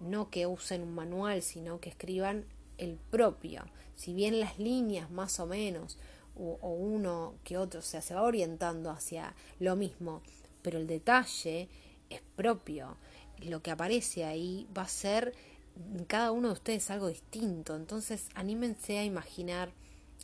no 0.00 0.30
que 0.30 0.46
usen 0.46 0.82
un 0.82 0.94
manual, 0.94 1.42
sino 1.42 1.80
que 1.80 1.88
escriban 1.88 2.44
el 2.78 2.98
propio. 3.10 3.64
Si 3.96 4.14
bien 4.14 4.38
las 4.40 4.58
líneas 4.58 5.10
más 5.10 5.40
o 5.40 5.46
menos, 5.46 5.98
o, 6.38 6.70
uno 6.70 7.34
que 7.44 7.58
otro, 7.58 7.80
o 7.80 7.82
sea, 7.82 8.00
se 8.00 8.14
va 8.14 8.22
orientando 8.22 8.90
hacia 8.90 9.34
lo 9.58 9.76
mismo, 9.76 10.22
pero 10.62 10.78
el 10.78 10.86
detalle 10.86 11.68
es 12.10 12.22
propio. 12.36 12.96
Lo 13.40 13.62
que 13.62 13.70
aparece 13.70 14.24
ahí 14.24 14.66
va 14.76 14.82
a 14.82 14.88
ser 14.88 15.34
cada 16.06 16.32
uno 16.32 16.48
de 16.48 16.54
ustedes 16.54 16.84
es 16.84 16.90
algo 16.90 17.08
distinto. 17.08 17.76
Entonces, 17.76 18.28
anímense 18.34 18.98
a 18.98 19.04
imaginar 19.04 19.70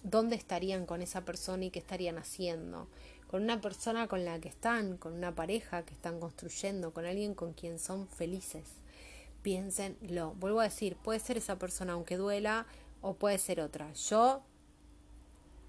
dónde 0.03 0.37
estarían 0.37 0.87
con 0.87 1.03
esa 1.03 1.25
persona 1.25 1.65
y 1.65 1.71
qué 1.71 1.79
estarían 1.79 2.19
haciendo. 2.19 2.89
Con 3.29 3.43
una 3.43 3.61
persona 3.61 4.07
con 4.07 4.25
la 4.25 4.39
que 4.41 4.49
están, 4.49 4.97
con 4.97 5.13
una 5.15 5.35
pareja 5.35 5.85
que 5.85 5.95
están 5.95 6.21
construyendo, 6.21 6.93
con 6.93 7.05
alguien 7.05 7.35
con 7.35 7.53
quien 7.53 7.79
son 7.79 8.09
felices. 8.09 8.65
Piénsenlo. 9.43 10.35
Vuelvo 10.35 10.61
a 10.61 10.65
decir, 10.65 10.97
puede 10.97 11.21
ser 11.21 11.37
esa 11.37 11.59
persona 11.59 11.95
aunque 11.95 12.17
duela 12.17 12.67
o 13.01 13.15
puede 13.15 13.39
ser 13.39 13.61
otra. 13.61 13.93
Yo 13.93 14.43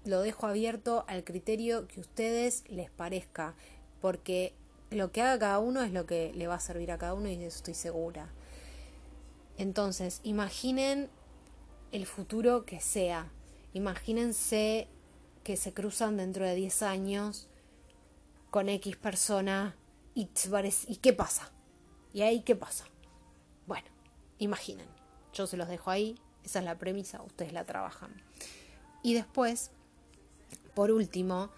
lo 0.06 0.20
dejo 0.20 0.46
abierto 0.46 1.04
al 1.08 1.24
criterio 1.24 1.86
que 1.88 2.00
ustedes 2.00 2.64
les 2.68 2.90
parezca, 2.90 3.54
porque 4.00 4.54
lo 4.90 5.12
que 5.12 5.22
haga 5.22 5.38
cada 5.38 5.58
uno 5.58 5.82
es 5.82 5.92
lo 5.92 6.06
que 6.06 6.32
le 6.34 6.46
va 6.46 6.54
a 6.54 6.60
servir 6.60 6.92
a 6.92 6.98
cada 6.98 7.14
uno 7.14 7.28
y 7.28 7.36
de 7.36 7.46
eso 7.46 7.58
estoy 7.58 7.74
segura. 7.74 8.28
Entonces, 9.58 10.20
imaginen 10.22 11.08
el 11.92 12.06
futuro 12.06 12.64
que 12.64 12.80
sea. 12.80 13.30
Imagínense 13.72 14.88
que 15.42 15.56
se 15.56 15.72
cruzan 15.72 16.16
dentro 16.16 16.44
de 16.44 16.54
10 16.54 16.82
años 16.82 17.48
con 18.50 18.68
X 18.68 18.96
persona 18.96 19.76
¿y 20.16 20.26
qué 20.96 21.12
pasa? 21.12 21.52
¿Y 22.12 22.22
ahí 22.22 22.40
qué 22.40 22.56
pasa? 22.56 22.86
Bueno, 23.66 23.86
imaginen. 24.38 24.86
Yo 25.34 25.46
se 25.46 25.56
los 25.56 25.68
dejo 25.68 25.90
ahí. 25.90 26.18
Esa 26.42 26.60
es 26.60 26.64
la 26.64 26.78
premisa. 26.78 27.22
Ustedes 27.22 27.52
la 27.52 27.64
trabajan. 27.64 28.10
Y 29.02 29.12
después, 29.14 29.70
por 30.76 30.90
último, 30.90 31.48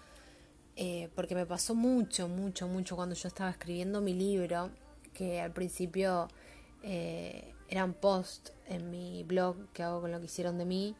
eh, 0.77 1.09
porque 1.13 1.35
me 1.35 1.45
pasó 1.45 1.75
mucho, 1.75 2.29
mucho, 2.29 2.69
mucho 2.69 2.95
cuando 2.95 3.15
yo 3.15 3.27
estaba 3.27 3.49
escribiendo 3.49 3.99
mi 3.99 4.13
libro, 4.13 4.71
que 5.13 5.41
al 5.41 5.51
principio 5.51 6.29
eh, 6.83 7.53
eran 7.67 7.93
posts 7.93 8.53
en 8.69 8.89
mi 8.89 9.25
blog 9.25 9.57
que 9.73 9.83
hago 9.83 9.99
con 9.99 10.13
lo 10.13 10.19
que 10.19 10.27
hicieron 10.27 10.57
de 10.57 10.63
mí, 10.63 10.95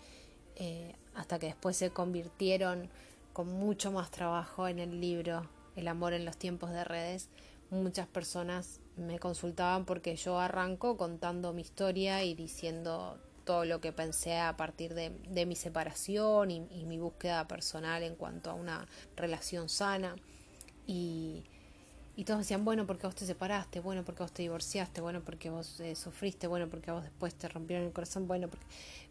eh, 0.58 0.98
hasta 1.16 1.40
que 1.40 1.46
después 1.46 1.78
se 1.78 1.92
convirtieron 1.92 2.90
con 3.32 3.48
mucho 3.48 3.90
más 3.90 4.12
trabajo 4.12 4.68
en 4.68 4.80
el 4.80 5.00
libro 5.00 5.50
El 5.78 5.88
amor 5.88 6.12
en 6.12 6.26
los 6.26 6.36
tiempos 6.36 6.72
de 6.72 6.84
redes. 6.84 7.30
Muchas 7.70 8.08
personas 8.08 8.82
me 8.98 9.18
consultaban 9.18 9.86
porque 9.86 10.18
yo 10.18 10.40
arranco 10.40 10.98
contando 10.98 11.54
mi 11.54 11.62
historia 11.62 12.22
y 12.26 12.34
diciendo 12.34 13.18
todo 13.50 13.66
lo 13.66 13.82
que 13.82 13.92
pensé 13.92 14.38
a 14.38 14.56
partir 14.56 14.94
de, 14.94 15.46
mi 15.48 15.56
separación 15.56 16.52
y, 16.52 16.86
mi 16.86 17.00
búsqueda 17.00 17.48
personal 17.48 18.04
en 18.04 18.14
cuanto 18.14 18.52
a 18.52 18.54
una 18.54 18.86
relación 19.16 19.70
sana. 19.70 20.16
Y, 20.86 21.46
y 22.16 22.26
todos 22.26 22.42
decían, 22.42 22.64
bueno, 22.64 22.86
porque 22.86 23.08
vos 23.08 23.16
te 23.16 23.26
separaste, 23.26 23.80
bueno, 23.80 24.06
porque 24.06 24.22
vos 24.22 24.32
te 24.32 24.44
divorciaste, 24.44 25.02
bueno, 25.02 25.22
porque 25.26 25.50
vos 25.50 25.80
eh, 25.80 25.96
sufriste, 25.96 26.46
bueno, 26.46 26.70
porque 26.70 26.92
vos 26.92 27.02
después 27.02 27.34
te 27.34 27.48
rompieron 27.48 27.88
el 27.88 27.92
corazón, 27.92 28.28
bueno, 28.28 28.50
porque, 28.50 28.68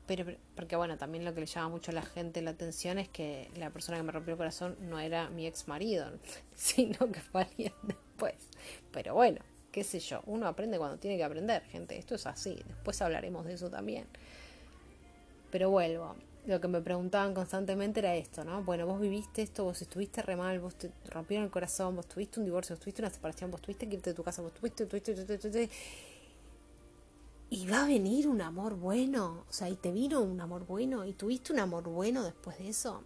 pero, 0.06 0.24
porque 0.54 0.76
bueno, 0.76 0.96
también 0.96 1.24
lo 1.24 1.34
que 1.34 1.40
le 1.40 1.46
llama 1.46 1.70
mucho 1.70 1.90
a 1.90 1.94
la 1.94 2.02
gente 2.02 2.40
la 2.40 2.52
atención 2.52 3.00
es 3.00 3.08
que 3.08 3.50
la 3.56 3.70
persona 3.70 3.98
que 3.98 4.04
me 4.04 4.12
rompió 4.12 4.34
el 4.34 4.38
corazón 4.38 4.76
no 4.82 5.00
era 5.00 5.30
mi 5.30 5.48
ex 5.48 5.66
marido, 5.66 6.12
sino 6.54 7.10
que 7.10 7.20
fue 7.20 7.42
alguien 7.42 7.72
después. 7.82 8.36
Pero 8.92 9.14
bueno, 9.14 9.40
qué 9.72 9.84
sé 9.84 10.00
yo, 10.00 10.22
uno 10.26 10.46
aprende 10.46 10.78
cuando 10.78 10.98
tiene 10.98 11.16
que 11.16 11.24
aprender, 11.24 11.62
gente, 11.64 11.98
esto 11.98 12.14
es 12.14 12.26
así, 12.26 12.56
después 12.66 13.00
hablaremos 13.02 13.44
de 13.44 13.54
eso 13.54 13.70
también. 13.70 14.06
Pero 15.50 15.70
vuelvo, 15.70 16.16
lo 16.46 16.60
que 16.60 16.68
me 16.68 16.80
preguntaban 16.80 17.34
constantemente 17.34 18.00
era 18.00 18.14
esto, 18.16 18.44
¿no? 18.44 18.62
Bueno, 18.62 18.86
vos 18.86 19.00
viviste 19.00 19.42
esto, 19.42 19.64
vos 19.64 19.80
estuviste 19.82 20.22
re 20.22 20.36
mal, 20.36 20.58
vos 20.60 20.74
te 20.76 20.90
rompieron 21.10 21.44
el 21.44 21.50
corazón, 21.50 21.96
vos 21.96 22.06
tuviste 22.06 22.40
un 22.40 22.46
divorcio, 22.46 22.74
vos 22.74 22.80
tuviste 22.80 23.02
una 23.02 23.10
separación, 23.10 23.50
vos 23.50 23.60
tuviste 23.60 23.88
que 23.88 23.96
irte 23.96 24.10
de 24.10 24.14
tu 24.14 24.22
casa, 24.22 24.42
vos 24.42 24.54
tuviste, 24.54 24.86
tuviste, 24.86 25.14
tuviste, 25.14 25.38
tuviste, 25.38 25.70
y 27.50 27.66
va 27.66 27.84
a 27.84 27.86
venir 27.86 28.28
un 28.28 28.42
amor 28.42 28.74
bueno, 28.74 29.44
o 29.48 29.52
sea, 29.52 29.70
y 29.70 29.76
te 29.76 29.90
vino 29.90 30.20
un 30.20 30.40
amor 30.40 30.66
bueno, 30.66 31.06
y 31.06 31.14
tuviste 31.14 31.52
un 31.52 31.60
amor 31.60 31.84
bueno 31.84 32.22
después 32.22 32.58
de 32.58 32.68
eso. 32.68 33.02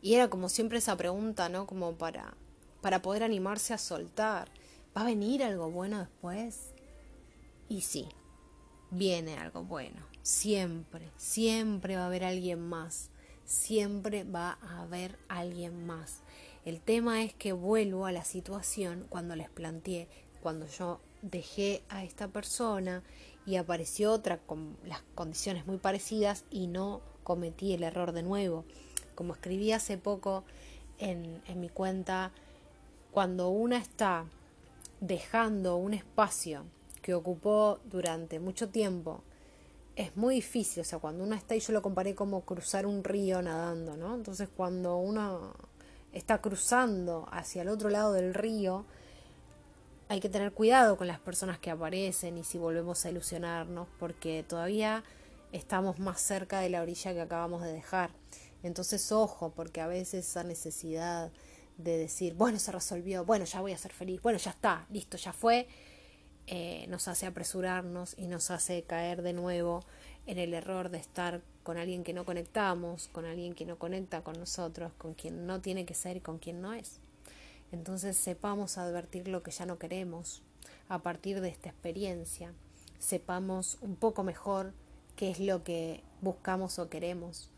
Y 0.00 0.14
era 0.14 0.28
como 0.28 0.48
siempre 0.48 0.78
esa 0.78 0.96
pregunta, 0.96 1.48
¿no? 1.48 1.66
Como 1.66 1.92
para, 1.92 2.34
para 2.80 3.02
poder 3.02 3.22
animarse 3.22 3.74
a 3.74 3.78
soltar. 3.78 4.48
¿Va 4.94 5.02
a 5.02 5.04
venir 5.04 5.42
algo 5.42 5.70
bueno 5.70 6.00
después? 6.00 6.74
Y 7.66 7.80
sí, 7.80 8.08
viene 8.90 9.38
algo 9.38 9.64
bueno. 9.64 10.02
Siempre, 10.20 11.10
siempre 11.16 11.96
va 11.96 12.02
a 12.02 12.06
haber 12.06 12.24
alguien 12.24 12.60
más. 12.60 13.08
Siempre 13.46 14.24
va 14.24 14.58
a 14.60 14.82
haber 14.82 15.18
alguien 15.28 15.86
más. 15.86 16.20
El 16.66 16.82
tema 16.82 17.22
es 17.22 17.32
que 17.32 17.54
vuelvo 17.54 18.04
a 18.04 18.12
la 18.12 18.22
situación 18.24 19.06
cuando 19.08 19.34
les 19.34 19.48
planteé, 19.48 20.08
cuando 20.42 20.66
yo 20.66 21.00
dejé 21.22 21.82
a 21.88 22.04
esta 22.04 22.28
persona 22.28 23.02
y 23.46 23.56
apareció 23.56 24.12
otra 24.12 24.36
con 24.36 24.76
las 24.84 25.00
condiciones 25.14 25.66
muy 25.66 25.78
parecidas 25.78 26.44
y 26.50 26.66
no 26.66 27.00
cometí 27.24 27.72
el 27.72 27.82
error 27.82 28.12
de 28.12 28.22
nuevo. 28.22 28.66
Como 29.14 29.32
escribí 29.32 29.72
hace 29.72 29.96
poco 29.96 30.44
en, 30.98 31.40
en 31.46 31.60
mi 31.60 31.70
cuenta, 31.70 32.30
cuando 33.10 33.48
una 33.48 33.78
está 33.78 34.26
dejando 35.02 35.76
un 35.76 35.94
espacio 35.94 36.64
que 37.02 37.12
ocupó 37.12 37.80
durante 37.84 38.38
mucho 38.38 38.68
tiempo 38.68 39.24
es 39.96 40.16
muy 40.16 40.36
difícil, 40.36 40.80
o 40.80 40.84
sea, 40.84 41.00
cuando 41.00 41.24
uno 41.24 41.34
está, 41.34 41.56
y 41.56 41.60
yo 41.60 41.72
lo 41.72 41.82
comparé 41.82 42.14
como 42.14 42.42
cruzar 42.42 42.86
un 42.86 43.02
río 43.04 43.42
nadando, 43.42 43.96
¿no? 43.96 44.14
Entonces 44.14 44.48
cuando 44.56 44.96
uno 44.96 45.54
está 46.12 46.40
cruzando 46.40 47.28
hacia 47.32 47.62
el 47.62 47.68
otro 47.68 47.90
lado 47.90 48.12
del 48.12 48.32
río, 48.32 48.86
hay 50.08 50.20
que 50.20 50.28
tener 50.28 50.52
cuidado 50.52 50.96
con 50.96 51.08
las 51.08 51.18
personas 51.18 51.58
que 51.58 51.70
aparecen 51.70 52.38
y 52.38 52.44
si 52.44 52.56
volvemos 52.56 53.04
a 53.04 53.10
ilusionarnos, 53.10 53.88
porque 53.98 54.44
todavía 54.48 55.02
estamos 55.50 55.98
más 55.98 56.20
cerca 56.20 56.60
de 56.60 56.70
la 56.70 56.80
orilla 56.80 57.12
que 57.12 57.20
acabamos 57.20 57.62
de 57.62 57.72
dejar. 57.72 58.10
Entonces, 58.62 59.10
ojo, 59.10 59.50
porque 59.50 59.80
a 59.80 59.88
veces 59.88 60.28
esa 60.28 60.44
necesidad 60.44 61.32
de 61.82 61.98
decir, 61.98 62.34
bueno, 62.34 62.58
se 62.58 62.72
resolvió, 62.72 63.24
bueno, 63.24 63.44
ya 63.44 63.60
voy 63.60 63.72
a 63.72 63.78
ser 63.78 63.92
feliz, 63.92 64.20
bueno, 64.22 64.38
ya 64.38 64.50
está, 64.50 64.86
listo, 64.90 65.16
ya 65.16 65.32
fue, 65.32 65.68
eh, 66.46 66.86
nos 66.88 67.08
hace 67.08 67.26
apresurarnos 67.26 68.14
y 68.18 68.26
nos 68.26 68.50
hace 68.50 68.82
caer 68.82 69.22
de 69.22 69.32
nuevo 69.32 69.84
en 70.26 70.38
el 70.38 70.54
error 70.54 70.90
de 70.90 70.98
estar 70.98 71.40
con 71.62 71.76
alguien 71.76 72.04
que 72.04 72.12
no 72.12 72.24
conectamos, 72.24 73.08
con 73.08 73.24
alguien 73.24 73.54
que 73.54 73.64
no 73.64 73.78
conecta 73.78 74.22
con 74.22 74.38
nosotros, 74.38 74.92
con 74.98 75.14
quien 75.14 75.46
no 75.46 75.60
tiene 75.60 75.84
que 75.84 75.94
ser 75.94 76.16
y 76.16 76.20
con 76.20 76.38
quien 76.38 76.60
no 76.60 76.72
es. 76.72 77.00
Entonces 77.70 78.16
sepamos 78.16 78.76
advertir 78.78 79.28
lo 79.28 79.42
que 79.42 79.50
ya 79.50 79.66
no 79.66 79.78
queremos 79.78 80.42
a 80.88 80.98
partir 81.00 81.40
de 81.40 81.48
esta 81.48 81.70
experiencia, 81.70 82.52
sepamos 82.98 83.78
un 83.80 83.96
poco 83.96 84.22
mejor 84.22 84.72
qué 85.16 85.30
es 85.30 85.40
lo 85.40 85.64
que 85.64 86.02
buscamos 86.20 86.78
o 86.78 86.88
queremos 86.88 87.50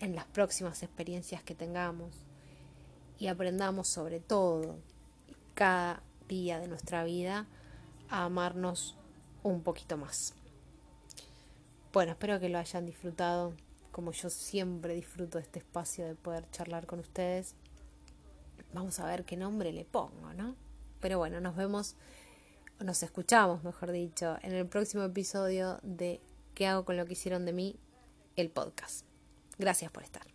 en 0.00 0.14
las 0.14 0.26
próximas 0.26 0.82
experiencias 0.82 1.42
que 1.42 1.54
tengamos 1.54 2.26
y 3.24 3.28
aprendamos 3.28 3.88
sobre 3.88 4.20
todo 4.20 4.76
cada 5.54 6.02
día 6.28 6.60
de 6.60 6.68
nuestra 6.68 7.04
vida 7.04 7.46
a 8.10 8.24
amarnos 8.24 8.98
un 9.42 9.62
poquito 9.62 9.96
más. 9.96 10.34
Bueno, 11.90 12.12
espero 12.12 12.38
que 12.38 12.50
lo 12.50 12.58
hayan 12.58 12.84
disfrutado 12.84 13.54
como 13.92 14.12
yo 14.12 14.28
siempre 14.28 14.94
disfruto 14.94 15.38
de 15.38 15.44
este 15.44 15.60
espacio 15.60 16.04
de 16.04 16.16
poder 16.16 16.50
charlar 16.50 16.86
con 16.86 16.98
ustedes. 16.98 17.54
Vamos 18.74 19.00
a 19.00 19.06
ver 19.06 19.24
qué 19.24 19.38
nombre 19.38 19.72
le 19.72 19.86
pongo, 19.86 20.34
¿no? 20.34 20.54
Pero 21.00 21.16
bueno, 21.16 21.40
nos 21.40 21.56
vemos, 21.56 21.96
nos 22.78 23.02
escuchamos, 23.02 23.64
mejor 23.64 23.90
dicho, 23.90 24.36
en 24.42 24.52
el 24.52 24.66
próximo 24.66 25.02
episodio 25.02 25.78
de 25.82 26.20
¿Qué 26.54 26.66
hago 26.66 26.84
con 26.84 26.98
lo 26.98 27.06
que 27.06 27.14
hicieron 27.14 27.46
de 27.46 27.54
mí? 27.54 27.76
El 28.36 28.50
podcast. 28.50 29.06
Gracias 29.58 29.90
por 29.90 30.02
estar. 30.02 30.33